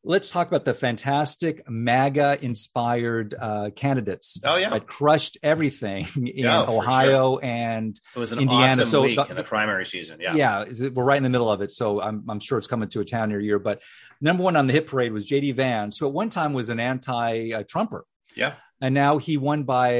let's 0.08 0.30
talk 0.30 0.48
about 0.48 0.64
the 0.64 0.72
fantastic 0.74 1.62
MAGA 1.68 2.38
inspired 2.42 3.34
uh, 3.38 3.68
candidates 3.76 4.40
Oh, 4.42 4.56
yeah. 4.56 4.70
that 4.70 4.86
crushed 4.86 5.36
everything 5.42 6.06
in 6.16 6.26
Yeah, 6.44 6.62
Ohio 6.62 7.36
and 7.38 7.94
It 8.16 8.18
was 8.18 8.32
an 8.32 8.40
Indiana, 8.40 8.72
awesome 8.72 8.84
so 8.86 9.02
week 9.02 9.16
the- 9.16 9.26
in 9.26 9.36
the 9.36 9.44
primary 9.44 9.84
season. 9.84 10.18
Yeah. 10.20 10.34
yeah, 10.34 10.62
is 10.64 10.80
it, 10.80 10.94
we're 10.94 11.04
right 11.04 11.18
in 11.18 11.22
the 11.22 11.28
middle 11.30 11.52
of 11.52 11.60
it, 11.60 11.70
so 11.70 12.00
I'm 12.00 12.24
I'm 12.28 12.40
sure 12.40 12.58
it's 12.58 12.66
coming 12.66 12.88
to 12.88 13.00
a 13.00 13.04
town 13.04 13.28
near 13.28 13.38
you. 13.40 13.58
But 13.60 13.82
number 14.20 14.42
one 14.42 14.56
on 14.56 14.66
the 14.66 14.72
hit 14.72 14.86
parade 14.86 15.12
was 15.12 15.24
J.D. 15.26 15.52
Vance, 15.52 15.98
who 15.98 16.06
at 16.08 16.12
one 16.12 16.30
time 16.30 16.54
was 16.54 16.70
an 16.70 16.80
anti-Trumper, 16.80 18.04
Yeah. 18.34 18.54
and 18.80 18.94
now 18.94 19.18
he 19.18 19.36
won 19.36 19.64
by 19.64 19.90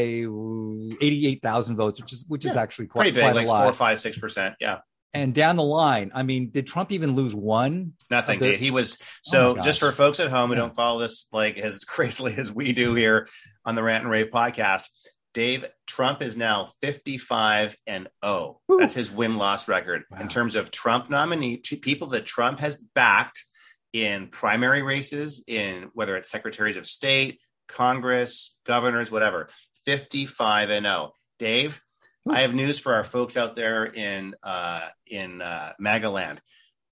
eighty-eight 1.00 1.42
thousand 1.42 1.76
votes, 1.76 2.00
which 2.00 2.12
is 2.14 2.24
which 2.26 2.44
is 2.44 2.56
actually 2.56 2.86
quite 2.86 3.02
Pretty 3.02 3.14
big, 3.14 3.24
quite 3.24 3.34
like 3.36 3.46
a 3.46 3.50
lot. 3.50 3.62
four, 3.64 3.72
five, 3.74 4.00
six 4.00 4.18
percent. 4.18 4.54
Yeah. 4.60 4.78
And 5.14 5.34
down 5.34 5.56
the 5.56 5.62
line, 5.62 6.10
I 6.14 6.22
mean, 6.22 6.50
did 6.50 6.66
Trump 6.66 6.92
even 6.92 7.14
lose 7.14 7.34
one? 7.34 7.94
Nothing. 8.10 8.38
The, 8.40 8.56
he 8.56 8.70
was 8.70 8.98
oh 9.00 9.04
so. 9.22 9.56
Oh 9.56 9.60
just 9.60 9.80
for 9.80 9.90
folks 9.90 10.20
at 10.20 10.30
home 10.30 10.50
who 10.50 10.54
yeah. 10.54 10.62
don't 10.62 10.74
follow 10.74 11.00
this 11.00 11.28
like 11.32 11.56
as 11.56 11.78
crazily 11.84 12.34
as 12.36 12.52
we 12.52 12.72
do 12.72 12.94
here 12.94 13.26
on 13.64 13.74
the 13.74 13.82
Rant 13.82 14.04
and 14.04 14.10
Rave 14.10 14.28
podcast, 14.30 14.88
Dave 15.34 15.64
Trump 15.86 16.20
is 16.20 16.36
now 16.36 16.70
55 16.82 17.76
and 17.86 18.08
0. 18.24 18.60
That's 18.68 18.94
his 18.94 19.10
win 19.10 19.36
loss 19.36 19.68
record 19.68 20.04
wow. 20.10 20.20
in 20.20 20.28
terms 20.28 20.56
of 20.56 20.70
Trump 20.70 21.08
nominee 21.08 21.58
people 21.58 22.08
that 22.08 22.26
Trump 22.26 22.60
has 22.60 22.76
backed 22.76 23.44
in 23.92 24.28
primary 24.28 24.82
races, 24.82 25.42
in 25.46 25.90
whether 25.94 26.16
it's 26.16 26.30
secretaries 26.30 26.76
of 26.76 26.86
state, 26.86 27.40
Congress, 27.68 28.56
governors, 28.66 29.10
whatever. 29.10 29.48
55 29.86 30.70
and 30.70 30.84
0. 30.84 31.12
Dave, 31.38 31.80
I 32.28 32.40
have 32.40 32.54
news 32.54 32.78
for 32.78 32.94
our 32.94 33.04
folks 33.04 33.37
out 33.37 33.56
there 33.56 33.84
in 33.84 34.34
uh, 34.42 34.88
in 35.06 35.40
uh, 35.40 35.72
MAGA 35.78 36.10
land. 36.10 36.40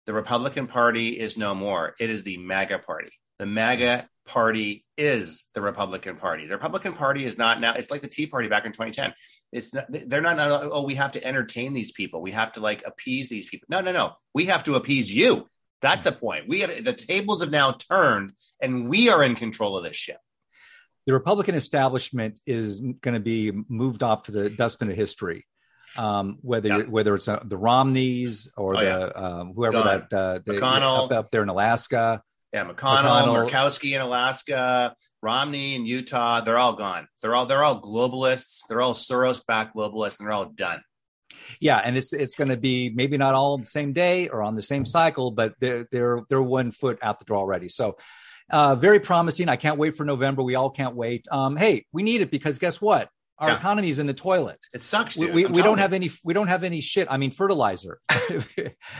The 0.07 0.13
Republican 0.13 0.67
Party 0.67 1.19
is 1.19 1.37
no 1.37 1.55
more. 1.55 1.95
It 1.99 2.11
is 2.11 2.23
the 2.23 2.39
MAGA 2.39 2.79
Party. 2.81 3.11
The 3.39 3.47
MAGA 3.47 4.09
Party 4.27 4.85
is 4.97 5.45
the 5.55 5.61
Republican 5.61 6.17
Party. 6.17 6.47
The 6.47 6.55
Republican 6.55 6.95
Party 6.95 7.25
is 7.25 7.37
not 7.37 7.61
now. 7.61 7.75
It's 7.75 7.91
like 7.91 8.03
the 8.03 8.09
Tea 8.09 8.27
Party 8.27 8.49
back 8.49 8.65
in 8.65 8.73
2010. 8.73 9.15
It's 9.53 9.75
not, 9.75 9.87
they're 9.89 10.21
not. 10.21 10.39
Oh, 10.39 10.83
we 10.83 10.95
have 10.95 11.13
to 11.13 11.25
entertain 11.25 11.73
these 11.73 11.93
people. 11.93 12.23
We 12.23 12.33
have 12.33 12.53
to 12.53 12.61
like 12.61 12.83
appease 12.87 13.29
these 13.29 13.47
people. 13.47 13.67
No, 13.69 13.81
no, 13.81 13.93
no. 13.93 14.15
We 14.33 14.47
have 14.47 14.65
to 14.65 14.77
appease 14.77 15.13
you. 15.13 15.49
That's 15.83 16.03
the 16.03 16.13
point. 16.13 16.49
We 16.49 16.61
have 16.61 16.83
the 16.83 16.93
tables 16.93 17.41
have 17.41 17.51
now 17.51 17.73
turned, 17.73 18.33
and 18.61 18.89
we 18.89 19.11
are 19.11 19.23
in 19.23 19.35
control 19.35 19.77
of 19.77 19.85
this 19.85 19.97
ship 19.97 20.19
the 21.07 21.13
Republican 21.13 21.55
establishment 21.55 22.41
is 22.47 22.81
going 22.81 23.15
to 23.15 23.21
be 23.21 23.53
moved 23.69 24.03
off 24.03 24.25
to 24.25 24.33
the 24.33 24.51
dustbin 24.51 24.91
of 24.91 24.97
history. 24.97 25.47
Um, 25.97 26.39
whether 26.43 26.69
yeah. 26.69 26.83
whether 26.83 27.15
it's 27.15 27.27
uh, 27.27 27.41
the 27.43 27.57
Romneys 27.57 28.51
or 28.57 28.77
oh, 28.77 28.81
the 28.81 28.85
yeah. 28.85 29.07
um, 29.07 29.55
whoever 29.55 29.83
Gone. 29.83 29.87
that 30.11 30.13
uh, 30.13 30.41
the, 30.45 30.55
McConnell 30.55 31.07
up, 31.07 31.13
up, 31.13 31.31
there 31.31 31.43
in 31.43 31.49
Alaska. 31.49 32.23
Yeah, 32.53 32.65
McConnell, 32.65 32.75
McConnell, 32.75 33.49
Murkowski 33.51 33.95
in 33.95 34.01
Alaska, 34.03 34.95
Romney 35.23 35.75
in 35.75 35.87
Utah. 35.87 36.43
They're 36.43 36.59
all 36.59 36.75
gone. 36.75 37.09
They're 37.23 37.35
all 37.35 37.47
they're 37.47 37.65
all 37.65 37.81
globalists. 37.81 38.61
They're 38.69 38.83
all 38.83 38.95
Soros-backed 38.95 39.75
globalists, 39.75 40.19
and 40.19 40.27
they're 40.27 40.35
all 40.35 40.51
done. 40.51 40.83
Yeah, 41.61 41.79
and 41.79 41.97
it's 41.97 42.13
it's 42.13 42.35
going 42.35 42.49
to 42.49 42.57
be 42.57 42.91
maybe 42.91 43.17
not 43.17 43.35
all 43.35 43.57
the 43.57 43.65
same 43.65 43.93
day 43.93 44.29
or 44.29 44.43
on 44.43 44.55
the 44.55 44.63
same 44.63 44.85
cycle, 44.85 45.31
but 45.31 45.55
they're 45.61 45.87
they're 45.91 46.21
they're 46.29 46.43
one 46.43 46.73
foot 46.73 46.99
out 47.01 47.21
the 47.21 47.25
door 47.25 47.39
already. 47.39 47.69
So 47.69 47.97
uh, 48.51 48.75
very 48.75 49.01
promising. 49.01 49.49
I 49.49 49.57
can't 49.57 49.79
wait 49.79 49.95
for 49.95 50.05
November. 50.05 50.43
We 50.43 50.55
all 50.55 50.71
can't 50.71 50.95
wait. 50.95 51.27
Um, 51.31 51.57
hey, 51.57 51.87
we 51.93 52.03
need 52.03 52.21
it 52.21 52.31
because 52.31 52.59
guess 52.59 52.81
what? 52.81 53.09
Our 53.39 53.51
yeah. 53.51 53.57
economy 53.57 53.91
is 53.91 53.99
in 53.99 54.07
the 54.07 54.15
toilet. 54.15 54.59
It 54.73 54.83
sucks. 54.83 55.15
Dude. 55.15 55.35
We, 55.35 55.45
we, 55.45 55.53
we 55.53 55.63
don't 55.63 55.77
you. 55.77 55.83
have 55.83 55.93
any. 55.93 56.11
We 56.25 56.33
don't 56.33 56.49
have 56.49 56.65
any 56.65 56.81
shit. 56.81 57.07
I 57.11 57.19
mean, 57.19 57.33
fertilizer. 57.33 57.99
well, 58.11 58.39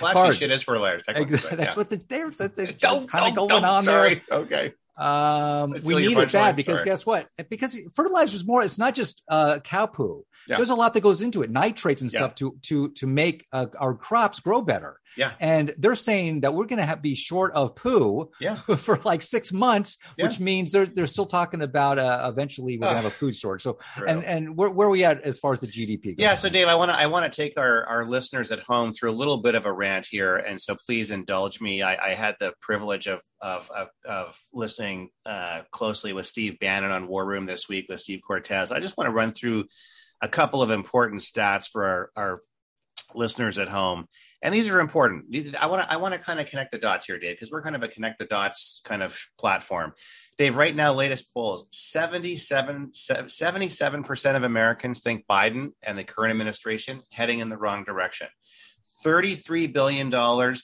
actually, 0.05 0.35
shit 0.37 0.51
is 0.51 0.63
fertilizer. 0.63 1.05
That's 1.07 1.59
yeah. 1.59 1.75
what 1.75 1.89
the 1.89 2.03
there's 2.07 2.37
the, 2.37 2.49
the 2.49 2.67
kind 2.75 3.29
of 3.29 3.35
going 3.35 3.49
don't, 3.49 3.65
on 3.65 3.83
sorry. 3.83 4.23
there. 4.29 4.41
Okay. 4.41 4.73
Um, 4.99 5.75
we 5.85 5.95
need 5.97 6.19
it 6.19 6.33
bad 6.33 6.57
because 6.57 6.79
sorry. 6.79 6.87
guess 6.87 7.07
what? 7.07 7.29
Because 7.49 7.79
fertilizer 7.95 8.37
is 8.37 8.47
more. 8.47 8.63
It's 8.63 8.79
not 8.79 8.95
just 8.95 9.23
uh, 9.29 9.61
cow 9.61 9.87
poo. 9.87 10.25
Yeah. 10.49 10.57
There's 10.57 10.71
a 10.71 10.75
lot 10.75 10.95
that 10.95 11.01
goes 11.01 11.23
into 11.23 11.43
it, 11.43 11.51
nitrates 11.51 12.03
and 12.03 12.11
stuff 12.11 12.35
to 12.37 12.57
to 12.63 12.91
to 12.91 13.07
make 13.07 13.47
uh, 13.53 13.67
our 13.79 13.95
crops 13.95 14.41
grow 14.41 14.63
better. 14.63 15.01
Yeah. 15.17 15.33
And 15.41 15.75
they're 15.79 15.95
saying 15.95 16.43
that 16.43 16.55
we're 16.55 16.67
going 16.67 16.87
to 16.87 16.97
be 16.97 17.15
short 17.15 17.53
of 17.53 17.75
poo 17.75 18.31
yeah. 18.41 18.55
for 18.77 19.01
like 19.05 19.23
six 19.23 19.53
months, 19.53 19.99
yeah. 20.17 20.27
which 20.27 20.39
means 20.39 20.73
they're, 20.73 20.87
they're 20.87 21.07
still 21.07 21.27
talking 21.27 21.63
about 21.63 21.99
uh, 21.99 22.31
eventually 22.31 22.77
we're 22.77 22.83
going 22.83 22.97
to 22.97 23.03
have 23.03 23.11
a 23.11 23.15
food 23.15 23.35
shortage. 23.35 23.63
So, 23.63 23.79
and, 24.07 24.23
and 24.25 24.57
where, 24.57 24.69
where 24.69 24.89
are 24.89 24.91
we 24.91 25.05
at 25.05 25.23
as 25.23 25.39
far 25.39 25.53
as 25.53 25.61
the 25.61 25.67
GDP 25.67 26.05
goes? 26.05 26.15
Yeah. 26.19 26.35
So 26.35 26.49
Dave, 26.49 26.69
I 26.69 26.75
want 26.75 26.91
to, 26.91 26.99
I 26.99 27.07
want 27.07 27.33
to 27.33 27.35
take 27.35 27.59
our, 27.59 27.85
our 27.87 28.05
listeners 28.05 28.51
at 28.53 28.61
home 28.61 28.93
through 28.93 29.11
a 29.11 29.13
little 29.13 29.39
bit 29.39 29.55
of 29.55 29.65
a 29.65 29.73
rant 29.73 30.07
here. 30.09 30.37
And 30.37 30.61
so 30.61 30.77
please 30.87 31.11
indulge 31.11 31.61
me. 31.61 31.83
I, 31.83 32.11
I 32.11 32.15
had 32.15 32.37
the 32.39 32.53
privilege 32.61 33.07
of, 33.07 33.23
of, 33.41 33.71
of, 33.71 33.89
of 34.05 34.39
listening 34.53 35.09
uh, 35.25 35.63
closely 35.71 36.13
with 36.13 36.27
Steve 36.27 36.59
Bannon 36.59 36.91
on 36.91 37.09
War 37.09 37.25
Room 37.25 37.47
this 37.47 37.69
week 37.69 37.87
with 37.89 38.01
Steve 38.01 38.21
Cortes. 38.27 38.71
I 38.71 38.81
just 38.81 38.97
want 38.97 39.09
to 39.09 39.15
run 39.15 39.33
through 39.33 39.65
a 40.21 40.29
couple 40.29 40.63
of 40.63 40.71
important 40.71 41.21
stats 41.21 41.69
for 41.69 41.85
our, 41.85 42.11
our 42.17 42.43
listeners 43.15 43.59
at 43.59 43.69
home 43.69 44.07
and 44.43 44.55
these 44.55 44.69
are 44.69 44.81
important. 44.81 45.57
I 45.59 45.67
want 45.67 45.83
to 45.83 45.93
I 45.93 45.97
want 45.97 46.15
to 46.15 46.21
kind 46.21 46.39
of 46.39 46.47
connect 46.47 46.73
the 46.73 46.79
dots 46.79 47.07
here, 47.07 47.19
Dave, 47.19 47.37
because 47.37 47.51
we're 47.51 47.63
kind 47.63 47.75
of 47.75 47.83
a 47.83 47.89
connect 47.89 48.19
the 48.19 48.27
dots 48.27 48.81
kind 48.85 49.03
of 49.03 49.19
platform. 49.39 49.93
Dave, 50.39 50.57
right 50.57 50.77
now, 50.77 50.93
latest 50.93 51.33
polls 51.33 51.67
77, 51.71 52.91
77% 52.93 54.37
of 54.37 54.43
Americans 54.43 55.01
think 55.01 55.25
Biden 55.27 55.71
and 55.83 55.97
the 55.97 56.05
current 56.05 56.31
administration 56.31 57.01
heading 57.11 57.39
in 57.39 57.49
the 57.49 57.57
wrong 57.57 57.85
direction. 57.85 58.29
$33 59.05 59.73
billion 59.73 60.11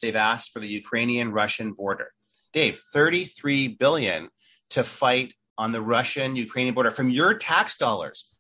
they've 0.00 0.16
asked 0.16 0.52
for 0.52 0.60
the 0.60 0.68
Ukrainian 0.68 1.32
Russian 1.32 1.72
border. 1.72 2.12
Dave, 2.52 2.78
33 2.92 3.68
billion 3.68 4.28
to 4.70 4.84
fight 4.84 5.32
on 5.56 5.72
the 5.72 5.80
Russian 5.80 6.36
Ukrainian 6.36 6.74
border 6.74 6.90
from 6.90 7.08
your 7.08 7.34
tax 7.34 7.78
dollars 7.78 8.30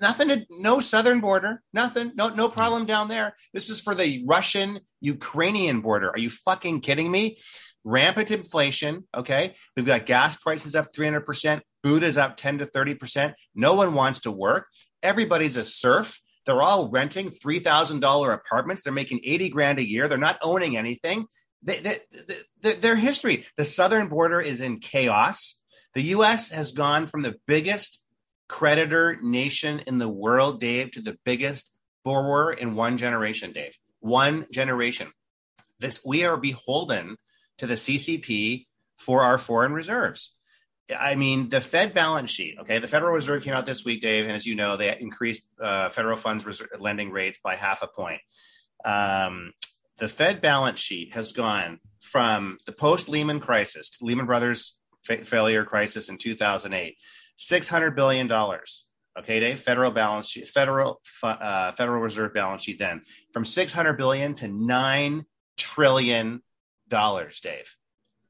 nothing 0.00 0.28
to, 0.28 0.46
no 0.50 0.80
southern 0.80 1.20
border 1.20 1.62
nothing 1.72 2.12
no 2.14 2.28
no 2.28 2.48
problem 2.48 2.86
down 2.86 3.08
there. 3.08 3.34
This 3.52 3.70
is 3.70 3.80
for 3.80 3.94
the 3.94 4.24
russian 4.26 4.80
ukrainian 5.00 5.80
border. 5.80 6.10
Are 6.10 6.18
you 6.18 6.30
fucking 6.30 6.80
kidding 6.80 7.10
me? 7.10 7.38
Rampant 7.84 8.30
inflation 8.30 9.04
okay? 9.16 9.54
We've 9.76 9.86
got 9.86 10.06
gas 10.06 10.36
prices 10.36 10.74
up 10.74 10.92
300% 10.92 11.60
food 11.82 12.02
is 12.02 12.18
up 12.18 12.36
10 12.36 12.58
to 12.58 12.66
30% 12.66 13.34
no 13.54 13.74
one 13.74 13.94
wants 13.94 14.20
to 14.20 14.30
work. 14.30 14.66
Everybody's 15.02 15.56
a 15.56 15.64
serf. 15.64 16.20
They're 16.44 16.62
all 16.62 16.90
renting 16.90 17.30
$3000 17.30 18.34
apartments. 18.34 18.82
They're 18.82 18.92
making 18.92 19.20
80 19.22 19.50
grand 19.50 19.78
a 19.78 19.88
year. 19.88 20.08
They're 20.08 20.18
not 20.18 20.38
owning 20.40 20.76
anything. 20.76 21.26
They, 21.62 21.80
they, 21.80 21.98
they, 22.62 22.74
their 22.74 22.96
history 22.96 23.46
the 23.56 23.64
southern 23.64 24.08
border 24.08 24.40
is 24.40 24.60
in 24.60 24.80
chaos. 24.80 25.60
The 25.94 26.02
us 26.02 26.50
has 26.50 26.72
gone 26.72 27.08
from 27.08 27.22
the 27.22 27.36
biggest 27.46 28.04
creditor 28.48 29.18
nation 29.22 29.80
in 29.80 29.98
the 29.98 30.08
world, 30.08 30.60
Dave, 30.60 30.92
to 30.92 31.00
the 31.00 31.18
biggest 31.24 31.70
borrower 32.04 32.52
in 32.52 32.74
one 32.74 32.96
generation, 32.96 33.52
Dave. 33.52 33.74
One 34.00 34.46
generation. 34.50 35.12
This 35.78 36.04
we 36.04 36.24
are 36.24 36.36
beholden 36.36 37.16
to 37.58 37.66
the 37.66 37.74
CCP 37.74 38.66
for 38.96 39.22
our 39.22 39.38
foreign 39.38 39.72
reserves. 39.72 40.34
I 40.96 41.16
mean, 41.16 41.50
the 41.50 41.60
Fed 41.60 41.92
balance 41.92 42.30
sheet. 42.30 42.56
Okay, 42.60 42.78
the 42.78 42.88
Federal 42.88 43.12
Reserve 43.12 43.42
came 43.42 43.52
out 43.52 43.66
this 43.66 43.84
week, 43.84 44.00
Dave, 44.00 44.24
and 44.24 44.32
as 44.32 44.46
you 44.46 44.54
know, 44.54 44.76
they 44.76 44.96
increased 44.98 45.42
uh, 45.60 45.90
federal 45.90 46.16
funds 46.16 46.46
reserve, 46.46 46.68
lending 46.78 47.10
rates 47.10 47.38
by 47.42 47.56
half 47.56 47.82
a 47.82 47.86
point. 47.86 48.20
Um, 48.84 49.52
the 49.98 50.08
Fed 50.08 50.40
balance 50.40 50.80
sheet 50.80 51.12
has 51.12 51.32
gone 51.32 51.80
from 52.00 52.58
the 52.64 52.72
post 52.72 53.08
Lehman 53.08 53.40
crisis, 53.40 53.98
Lehman 54.00 54.26
Brothers 54.26 54.76
fa- 55.02 55.24
failure 55.24 55.64
crisis 55.64 56.08
in 56.08 56.16
2008, 56.16 56.96
six 57.38 57.68
hundred 57.68 57.96
billion 57.96 58.26
dollars. 58.26 58.84
Okay, 59.18 59.40
Dave. 59.40 59.60
Federal 59.60 59.90
balance 59.90 60.28
sheet, 60.28 60.48
federal 60.48 61.00
uh, 61.22 61.72
Federal 61.72 62.02
Reserve 62.02 62.34
balance 62.34 62.62
sheet. 62.62 62.78
Then 62.78 63.02
from 63.32 63.46
six 63.46 63.72
hundred 63.72 63.94
billion 63.94 64.34
to 64.34 64.48
nine 64.48 65.24
trillion 65.56 66.42
dollars, 66.88 67.40
Dave, 67.40 67.74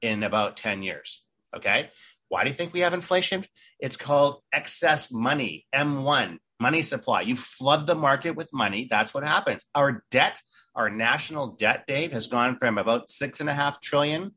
in 0.01 0.23
about 0.23 0.57
ten 0.57 0.83
years. 0.83 1.25
Okay. 1.57 1.91
Why 2.29 2.45
do 2.45 2.51
you 2.51 2.55
think 2.55 2.75
we 2.75 2.81
have 2.81 2.93
inflation? 2.93 3.47
It's 3.81 3.97
called 3.97 4.43
excess 4.53 5.11
money, 5.11 5.67
M1, 5.75 6.37
money 6.61 6.83
supply. 6.83 7.23
You 7.23 7.37
flood 7.37 7.87
the 7.87 7.95
market 7.95 8.37
with 8.37 8.53
money. 8.53 8.87
That's 8.91 9.15
what 9.15 9.25
happens. 9.25 9.65
Our 9.75 10.05
debt, 10.11 10.43
our 10.75 10.91
national 10.91 11.57
debt, 11.57 11.87
Dave, 11.87 12.13
has 12.13 12.27
gone 12.27 12.59
from 12.59 12.77
about 12.77 13.09
six 13.09 13.41
and 13.41 13.49
a 13.49 13.55
half 13.55 13.81
trillion 13.81 14.33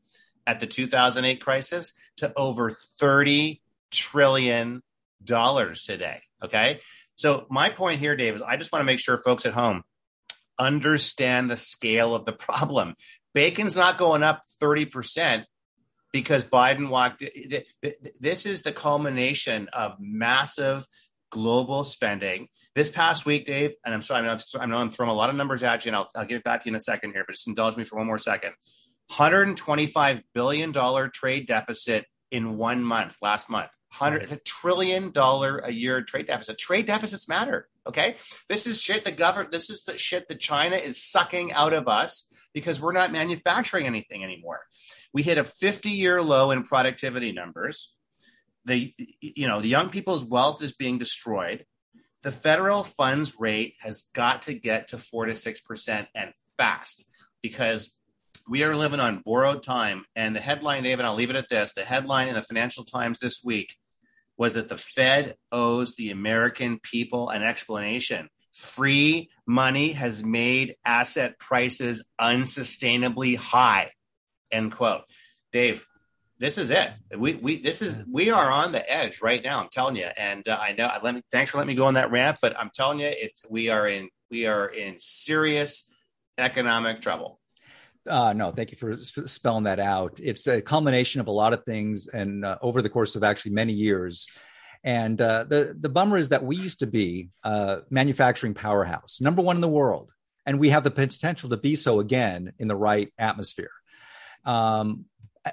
at 0.48 0.62
the 0.62 0.68
2008 0.68 1.42
crisis 1.42 1.94
to 2.18 2.32
over 2.38 2.72
30 2.72 3.62
trillion 3.92 4.82
dollars 5.24 5.84
today. 5.84 6.22
Okay. 6.44 6.80
So 7.16 7.46
my 7.50 7.70
point 7.70 8.00
here, 8.00 8.16
Dave, 8.16 8.36
is 8.36 8.42
I 8.42 8.58
just 8.58 8.72
want 8.72 8.82
to 8.82 8.86
make 8.86 9.00
sure 9.00 9.22
folks 9.22 9.46
at 9.46 9.54
home 9.54 9.84
understand 10.60 11.50
the 11.50 11.58
scale 11.58 12.16
of 12.16 12.26
the 12.26 12.32
problem. 12.32 12.96
Bacon's 13.34 13.76
not 13.76 13.98
going 13.98 14.24
up 14.24 14.42
30% 14.62 15.46
because 16.12 16.44
Biden 16.44 16.90
walked. 16.90 17.24
This 18.20 18.46
is 18.46 18.64
the 18.64 18.74
culmination 18.74 19.70
of 19.72 19.94
massive 20.00 20.86
global 21.32 21.84
spending. 21.84 22.48
This 22.74 22.90
past 22.90 23.26
week, 23.26 23.46
Dave, 23.46 23.74
and 23.86 23.94
I'm 23.94 24.02
sorry, 24.02 24.28
I 24.28 24.66
know 24.66 24.78
I'm 24.78 24.92
throwing 24.92 25.12
a 25.12 25.16
lot 25.16 25.30
of 25.30 25.36
numbers 25.36 25.62
at 25.62 25.86
you, 25.86 25.90
and 25.90 25.96
I'll, 25.96 26.08
I'll 26.16 26.26
get 26.26 26.44
back 26.44 26.62
to 26.62 26.70
you 26.70 26.72
in 26.72 26.76
a 26.76 26.82
second 26.82 27.12
here, 27.12 27.24
but 27.26 27.34
just 27.34 27.48
indulge 27.48 27.76
me 27.76 27.84
for 27.84 27.98
one 27.98 28.08
more 28.08 28.18
second. 28.18 28.54
$125 29.12 30.22
billion 30.34 30.74
trade 31.14 31.48
deficit 31.48 32.06
in 32.32 32.58
one 32.58 32.82
month, 32.82 33.16
last 33.22 33.50
month 33.50 33.70
hundred 33.92 34.24
it's 34.24 34.32
a 34.32 34.38
trillion 34.38 35.12
dollar 35.12 35.58
a 35.60 35.72
year 35.72 36.02
trade 36.02 36.28
deficit. 36.28 36.58
Trade 36.58 36.86
deficits 36.86 37.28
matter. 37.28 37.68
Okay. 37.86 38.16
This 38.48 38.66
is 38.66 38.82
shit 38.82 39.04
the 39.04 39.12
government 39.12 39.52
this 39.52 39.70
is 39.70 39.84
the 39.84 39.98
shit 39.98 40.28
that 40.30 40.40
China 40.40 40.78
is 40.78 41.04
sucking 41.04 41.52
out 41.52 41.74
of 41.74 41.88
us 41.88 42.28
because 42.54 42.82
we're 42.82 42.94
not 42.94 43.12
manufacturing 43.12 43.86
anything 43.86 44.24
anymore. 44.24 44.62
We 45.14 45.24
hit 45.24 45.38
a 45.38 45.44
50 45.44 45.90
year 45.90 46.22
low 46.22 46.52
in 46.52 46.64
productivity 46.64 47.34
numbers. 47.34 47.94
The 48.66 48.94
you 49.20 49.48
know, 49.48 49.60
the 49.60 49.68
young 49.68 49.90
people's 49.90 50.24
wealth 50.24 50.64
is 50.64 50.72
being 50.72 50.98
destroyed. 50.98 51.66
The 52.24 52.32
federal 52.32 52.84
funds 52.84 53.36
rate 53.40 53.76
has 53.80 54.04
got 54.14 54.44
to 54.44 54.54
get 54.54 54.90
to 54.90 54.98
four 54.98 55.26
to 55.26 55.36
six 55.36 55.60
percent 55.60 56.08
and 56.16 56.32
fast 56.58 57.06
because 57.42 57.98
we 58.48 58.64
are 58.64 58.76
living 58.76 59.00
on 59.00 59.22
borrowed 59.26 59.64
time. 59.64 60.06
And 60.16 60.36
the 60.36 60.40
headline, 60.40 60.84
David, 60.84 61.06
I'll 61.06 61.16
leave 61.16 61.30
it 61.30 61.36
at 61.36 61.50
this 61.50 61.74
the 61.74 61.84
headline 61.84 62.30
in 62.30 62.36
the 62.36 62.44
Financial 62.44 62.86
Times 62.86 63.20
this 63.20 63.42
week 63.44 63.76
was 64.42 64.56
that 64.56 64.70
the 64.70 64.78
Fed 64.78 65.36
owes 65.52 65.94
the 65.94 66.10
American 66.10 66.80
people 66.80 67.30
an 67.30 67.44
explanation. 67.44 68.28
Free 68.52 69.30
money 69.46 69.92
has 69.92 70.24
made 70.24 70.78
asset 70.84 71.38
prices 71.38 72.04
unsustainably 72.20 73.38
high. 73.38 73.92
End 74.52 74.72
quote. 74.72 75.04
Dave, 75.52 75.86
this 76.40 76.58
is 76.58 76.72
it. 76.72 76.90
We 77.16 77.36
we 77.36 77.62
this 77.62 77.84
is 77.84 78.04
we 78.12 78.32
are 78.32 78.50
on 78.50 78.72
the 78.72 78.84
edge 78.92 79.22
right 79.22 79.44
now. 79.44 79.62
I'm 79.62 79.70
telling 79.72 79.96
you, 79.96 80.08
and 80.18 80.48
uh, 80.48 80.58
I 80.60 80.72
know. 80.72 80.90
Let 81.04 81.14
me 81.14 81.22
thanks 81.32 81.52
for 81.52 81.60
letting 81.60 81.68
me 81.68 81.76
go 81.76 81.86
on 81.86 81.94
that 81.94 82.10
rant, 82.10 82.40
but 82.42 82.58
I'm 82.58 82.72
telling 82.74 83.00
you, 83.00 83.12
it's 83.12 83.46
we 83.48 83.70
are 83.70 83.88
in 83.88 84.10
we 84.32 84.48
are 84.48 84.66
in 84.66 84.96
serious 84.98 85.94
economic 86.40 87.00
trouble. 87.02 87.40
Uh, 88.08 88.34
no, 88.34 88.52
thank 88.52 88.72
you 88.72 88.78
for 88.78 88.96
spelling 88.98 89.66
that 89.66 89.80
out. 89.80 90.20
It's 90.22 90.48
a 90.48 90.62
culmination 90.62 91.22
of 91.22 91.28
a 91.28 91.32
lot 91.32 91.54
of 91.54 91.64
things, 91.66 92.08
and 92.08 92.44
uh, 92.44 92.58
over 92.62 92.82
the 92.82 92.90
course 92.90 93.16
of 93.16 93.24
actually 93.24 93.52
many 93.52 93.74
years. 93.74 94.28
And 94.84 95.22
uh, 95.22 95.44
the 95.44 95.76
the 95.80 95.90
bummer 95.90 96.18
is 96.18 96.30
that 96.30 96.44
we 96.44 96.56
used 96.56 96.80
to 96.80 96.88
be 96.88 97.30
a 97.44 97.82
manufacturing 97.92 98.56
powerhouse, 98.56 99.22
number 99.22 99.42
one 99.44 99.56
in 99.56 99.62
the 99.62 99.68
world, 99.68 100.12
and 100.46 100.60
we 100.60 100.70
have 100.70 100.84
the 100.84 100.92
potential 100.92 101.50
to 101.50 101.58
be 101.58 101.76
so 101.76 102.00
again 102.00 102.54
in 102.58 102.68
the 102.68 102.76
right 102.76 103.14
atmosphere. 103.20 103.72
Um, 104.46 105.06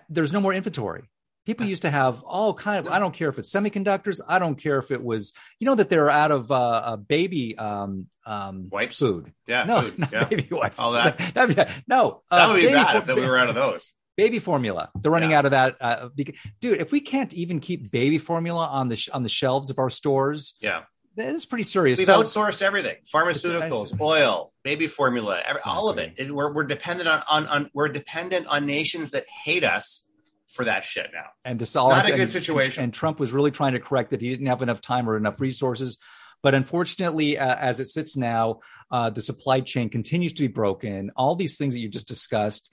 there's 0.09 0.33
no 0.33 0.41
more 0.41 0.55
inventory. 0.55 1.11
People 1.49 1.65
used 1.67 1.81
to 1.83 1.91
have 1.91 2.23
all 2.25 2.53
kind 2.53 2.79
of. 2.87 2.93
I 2.93 2.99
don't 2.99 3.15
care 3.15 3.31
if 3.31 3.39
it's 3.39 3.51
semiconductors. 3.51 4.21
I 4.29 4.39
don't 4.39 4.57
care 4.57 4.79
if 4.79 4.91
it 4.91 5.03
was. 5.03 5.33
You 5.59 5.65
know 5.65 5.75
that 5.77 5.89
they're 5.89 6.11
out 6.11 6.31
of 6.31 6.53
uh, 6.53 6.97
baby 6.99 7.57
um, 7.57 8.07
um, 8.27 8.69
wipes, 8.71 8.99
food. 8.99 9.33
Yeah, 9.47 9.65
no, 9.65 9.81
food. 9.81 9.99
not 9.99 10.13
yeah. 10.13 10.25
baby 10.25 10.47
wipes. 10.51 10.79
All 10.79 10.93
that. 10.93 11.17
That'd 11.35 11.57
be- 11.57 11.73
no, 11.89 12.21
uh, 12.31 12.37
That 12.37 12.49
would 12.51 12.57
be 12.57 12.63
baby 12.67 12.75
bad 12.75 12.93
for- 12.93 12.99
if 12.99 13.07
that 13.07 13.17
we 13.17 13.23
were 13.27 13.39
out 13.39 13.49
of 13.49 13.55
those. 13.55 13.95
baby 14.15 14.39
formula. 14.41 14.91
They're 14.95 15.11
running 15.11 15.31
Yeah. 15.31 15.39
out 15.39 15.45
of 15.47 15.51
that. 15.53 15.77
Uh, 15.81 16.09
because, 16.15 16.35
dude, 16.61 16.81
if 16.83 16.93
we 16.93 17.01
can't 17.01 17.33
even 17.33 17.61
keep 17.61 17.91
baby 17.91 18.19
formula 18.19 18.67
on 18.67 18.89
the 18.89 18.97
sh- 18.97 19.09
on 19.09 19.23
the 19.23 19.29
shelves 19.31 19.71
of 19.71 19.79
our 19.79 19.89
stores, 19.89 20.53
Yeah, 20.61 20.83
that 21.17 21.35
is 21.35 21.47
pretty 21.47 21.65
serious. 21.65 21.99
we've 21.99 22.05
So- 22.07 22.23
outsourced 22.23 22.61
everything: 22.61 22.97
pharmaceuticals, 23.11 23.99
oil, 24.01 24.53
baby 24.65 24.87
formula, 24.87 25.41
every, 25.47 25.63
all 25.65 25.89
of 25.89 25.97
it. 25.99 26.13
It- 26.19 26.31
We're 26.31 26.53
we're 26.53 26.65
dependent 26.65 27.09
on, 27.09 27.23
on 27.29 27.47
on 27.47 27.71
we're 27.73 27.89
dependent 27.89 28.47
on 28.49 28.67
nations 28.67 29.13
that 29.13 29.25
hate 29.27 29.65
us 29.65 30.05
for 30.49 30.65
that 30.65 30.83
shit 30.85 31.11
now. 31.13 31.27
and 31.45 31.59
this 31.59 31.77
all 31.77 31.91
Not 31.91 32.05
a 32.05 32.09
and- 32.09 32.17
good 32.17 32.29
situation. 32.31 32.85
And, 32.85 32.93
Trump 32.95 33.21
was 33.21 33.33
really 33.33 33.51
trying 33.51 33.73
to 33.75 33.81
correct 33.81 34.11
that 34.11 34.21
he 34.21 34.29
didn't 34.31 34.47
have 34.47 34.63
enough 34.63 34.81
time 34.81 35.09
or 35.09 35.17
enough 35.17 35.41
resources. 35.41 35.99
But 36.43 36.55
unfortunately, 36.55 37.37
uh, 37.39 37.57
as 37.57 37.81
it 37.81 37.89
sits 37.89 38.17
now, 38.17 38.61
uh, 38.91 39.11
the 39.11 39.21
supply 39.21 39.61
chain 39.61 39.89
continues 39.89 40.33
to 40.35 40.43
be 40.43 40.47
broken. 40.49 41.11
All 41.17 41.35
these 41.35 41.57
things 41.59 41.75
that 41.75 41.81
you 41.81 41.89
just 41.89 42.07
discussed. 42.09 42.71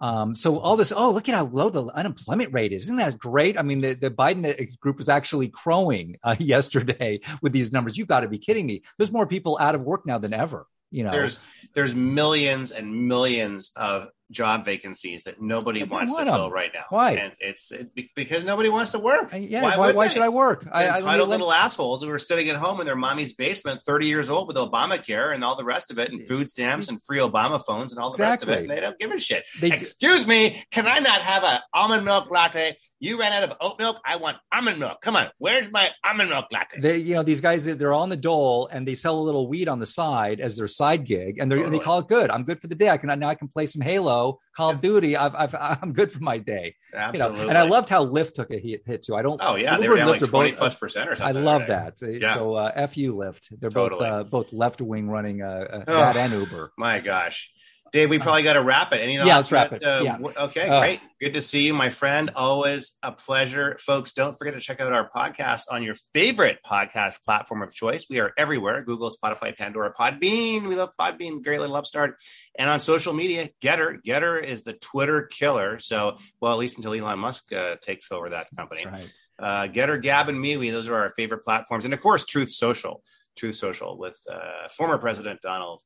Um, 0.00 0.36
so 0.36 0.58
all 0.60 0.76
this, 0.76 0.92
oh, 0.92 1.10
look 1.10 1.28
at 1.28 1.34
how 1.34 1.46
low 1.46 1.68
the 1.70 1.86
unemployment 1.86 2.52
rate 2.52 2.72
is. 2.72 2.82
Isn't 2.84 2.96
that 2.98 3.18
great? 3.18 3.58
I 3.58 3.62
mean, 3.62 3.80
the, 3.80 3.94
the 3.94 4.10
Biden 4.10 4.68
group 4.78 4.98
was 4.98 5.08
actually 5.08 5.48
crowing 5.48 6.16
uh, 6.22 6.36
yesterday 6.40 7.20
with 7.42 7.52
these 7.52 7.72
numbers. 7.72 7.98
You've 7.98 8.06
got 8.08 8.20
to 8.20 8.28
be 8.28 8.38
kidding 8.38 8.66
me. 8.66 8.82
There's 8.96 9.10
more 9.10 9.26
people 9.26 9.58
out 9.60 9.74
of 9.74 9.80
work 9.82 10.06
now 10.06 10.18
than 10.18 10.32
ever. 10.32 10.66
You 10.90 11.04
know, 11.04 11.10
There's 11.10 11.38
there's 11.74 11.94
millions 11.94 12.70
and 12.70 13.08
millions 13.08 13.72
of 13.76 14.08
job 14.30 14.64
vacancies 14.64 15.22
that 15.24 15.40
nobody 15.40 15.82
wants 15.84 16.14
to 16.16 16.24
fill 16.24 16.50
right 16.50 16.70
now. 16.74 16.84
Why? 16.90 17.12
And 17.12 17.32
it's 17.40 17.70
it, 17.72 17.90
because 18.14 18.44
nobody 18.44 18.68
wants 18.68 18.92
to 18.92 18.98
work. 18.98 19.32
I- 19.32 19.38
yeah. 19.38 19.62
Why, 19.62 19.76
would 19.78 19.96
why 19.96 20.08
should 20.08 20.22
I 20.22 20.28
work? 20.28 20.66
I, 20.70 20.84
I, 20.84 20.98
entitled 20.98 21.28
let 21.28 21.38
little 21.38 21.52
assholes 21.52 22.02
who 22.02 22.10
are 22.10 22.18
sitting 22.18 22.48
at 22.48 22.56
home 22.56 22.80
in 22.80 22.86
their 22.86 22.96
mommy's 22.96 23.32
basement, 23.32 23.82
30 23.82 24.06
years 24.06 24.30
old 24.30 24.48
with 24.48 24.56
Obamacare 24.56 25.34
and 25.34 25.42
all 25.44 25.56
the 25.56 25.64
rest 25.64 25.90
of 25.90 25.98
it, 25.98 26.10
and 26.12 26.26
food 26.28 26.48
stamps 26.48 26.88
and 26.88 27.02
free 27.02 27.18
Obama 27.18 27.64
phones 27.64 27.92
and 27.94 28.02
all 28.02 28.12
the 28.12 28.22
rest 28.22 28.42
of 28.42 28.48
it. 28.48 28.68
They 28.68 28.80
don't 28.80 28.98
give 28.98 29.10
a 29.10 29.18
shit. 29.18 29.44
They 29.60 29.70
do- 29.70 29.76
Excuse 29.76 30.26
me, 30.26 30.62
can 30.70 30.86
I 30.86 30.98
not 30.98 31.20
have 31.22 31.44
an 31.44 31.60
almond 31.72 32.04
milk 32.04 32.30
latte? 32.30 32.76
You 33.00 33.18
ran 33.18 33.32
out 33.32 33.44
of 33.44 33.56
oat 33.60 33.78
milk. 33.78 34.00
I 34.04 34.16
want 34.16 34.36
almond 34.52 34.78
milk. 34.78 35.00
Come 35.00 35.16
on, 35.16 35.28
where's 35.38 35.70
my 35.70 35.90
almond 36.04 36.30
milk 36.30 36.46
latte? 36.52 36.80
they 36.80 36.98
you 36.98 37.14
know 37.14 37.22
these 37.22 37.40
guys 37.40 37.64
they're 37.64 37.92
on 37.94 38.08
the 38.08 38.16
dole 38.16 38.68
and 38.70 38.86
they 38.86 38.94
sell 38.94 39.18
a 39.18 39.20
little 39.20 39.48
weed 39.48 39.68
on 39.68 39.78
the 39.78 39.86
side 39.86 40.40
as 40.40 40.56
their 40.56 40.66
side 40.68 41.04
gig 41.04 41.38
and, 41.38 41.50
they're, 41.50 41.58
and 41.64 41.72
they 41.72 41.78
call 41.78 41.98
it 41.98 42.08
good 42.08 42.30
i'm 42.30 42.44
good 42.44 42.60
for 42.60 42.66
the 42.66 42.74
day 42.74 42.88
i 42.88 42.96
can 42.96 43.18
now 43.18 43.28
i 43.28 43.34
can 43.34 43.48
play 43.48 43.66
some 43.66 43.82
halo 43.82 44.17
call 44.56 44.70
of 44.70 44.80
duty 44.80 45.16
I've, 45.16 45.34
I've 45.34 45.54
i'm 45.82 45.92
good 45.92 46.10
for 46.10 46.20
my 46.20 46.38
day 46.38 46.74
you 46.92 46.98
know 46.98 47.04
Absolutely. 47.04 47.48
and 47.48 47.58
i 47.58 47.62
loved 47.62 47.88
how 47.88 48.04
lyft 48.04 48.34
took 48.34 48.50
a 48.50 48.58
hit, 48.58 48.82
hit 48.86 49.02
too 49.02 49.14
i 49.14 49.22
don't 49.22 49.40
Oh 49.42 49.54
yeah, 49.56 49.76
they 49.76 49.84
Uber 49.84 49.90
were 49.90 49.96
down 49.98 50.08
like 50.08 50.20
Lyft 50.20 50.28
are 50.28 50.30
20 50.30 50.50
both- 50.50 50.58
plus 50.58 50.74
percent 50.74 51.08
or 51.10 51.16
something. 51.16 51.36
I 51.36 51.40
love 51.40 51.66
that. 51.68 51.94
Yeah. 52.02 52.34
So 52.34 52.54
uh, 52.54 52.72
F 52.74 52.96
you 52.96 53.14
Lyft. 53.14 53.44
They're 53.60 53.70
Totally. 53.70 54.00
both 54.00 54.08
uh, 54.12 54.24
both 54.24 54.52
left 54.52 54.80
wing 54.80 55.08
running 55.08 55.42
uh, 55.42 55.46
uh, 55.46 55.84
Oh. 55.86 55.98
that 56.00 56.16
and 56.16 56.32
Uber. 56.32 56.72
My 56.76 56.98
gosh. 57.00 57.50
Dave, 57.92 58.10
we 58.10 58.18
probably 58.18 58.42
got 58.42 58.54
to 58.54 58.62
wrap 58.62 58.92
it. 58.92 59.00
Any 59.00 59.16
Yeah, 59.16 59.36
let's 59.36 59.50
wrap 59.52 59.72
it. 59.72 59.82
Uh, 59.82 60.00
Yeah. 60.04 60.18
Okay, 60.18 60.68
Uh, 60.68 60.80
great. 60.80 61.00
Good 61.20 61.34
to 61.34 61.40
see 61.40 61.62
you, 61.66 61.74
my 61.74 61.90
friend. 61.90 62.30
Always 62.36 62.96
a 63.02 63.10
pleasure. 63.12 63.76
Folks, 63.80 64.12
don't 64.12 64.36
forget 64.36 64.54
to 64.54 64.60
check 64.60 64.80
out 64.80 64.92
our 64.92 65.10
podcast 65.10 65.64
on 65.70 65.82
your 65.82 65.96
favorite 66.12 66.58
podcast 66.64 67.24
platform 67.24 67.62
of 67.62 67.72
choice. 67.74 68.06
We 68.08 68.20
are 68.20 68.32
everywhere 68.36 68.82
Google, 68.82 69.10
Spotify, 69.10 69.56
Pandora, 69.56 69.92
Podbean. 69.92 70.68
We 70.68 70.76
love 70.76 70.90
Podbean. 70.98 71.42
Great 71.42 71.60
little 71.60 71.76
upstart. 71.76 72.18
And 72.58 72.70
on 72.70 72.78
social 72.80 73.12
media, 73.12 73.48
Gettr. 73.62 73.98
Gettr 74.06 74.42
is 74.42 74.62
the 74.62 74.74
Twitter 74.74 75.22
killer. 75.22 75.78
So, 75.80 76.18
well, 76.40 76.52
at 76.52 76.58
least 76.58 76.76
until 76.76 76.94
Elon 76.94 77.18
Musk 77.18 77.52
uh, 77.52 77.76
takes 77.80 78.12
over 78.12 78.30
that 78.30 78.46
company. 78.56 78.84
That's 78.84 79.02
right. 79.02 79.14
Uh, 79.40 79.68
Gettr, 79.68 80.00
Gab, 80.02 80.28
and 80.28 80.38
MeWe. 80.38 80.70
Those 80.70 80.88
are 80.88 80.96
our 80.96 81.10
favorite 81.10 81.42
platforms. 81.42 81.84
And 81.84 81.94
of 81.94 82.00
course, 82.00 82.24
Truth 82.24 82.52
Social. 82.52 83.02
Truth 83.36 83.56
Social 83.56 83.96
with 83.96 84.18
uh, 84.28 84.68
former 84.76 84.98
President 84.98 85.40
Donald 85.40 85.80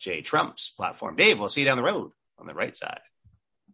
J. 0.00 0.22
Trump's 0.22 0.70
platform. 0.70 1.14
Dave, 1.14 1.38
we'll 1.38 1.48
see 1.48 1.60
you 1.60 1.66
down 1.66 1.76
the 1.76 1.82
road 1.82 2.10
on 2.38 2.46
the 2.46 2.54
right 2.54 2.76
side. 2.76 3.00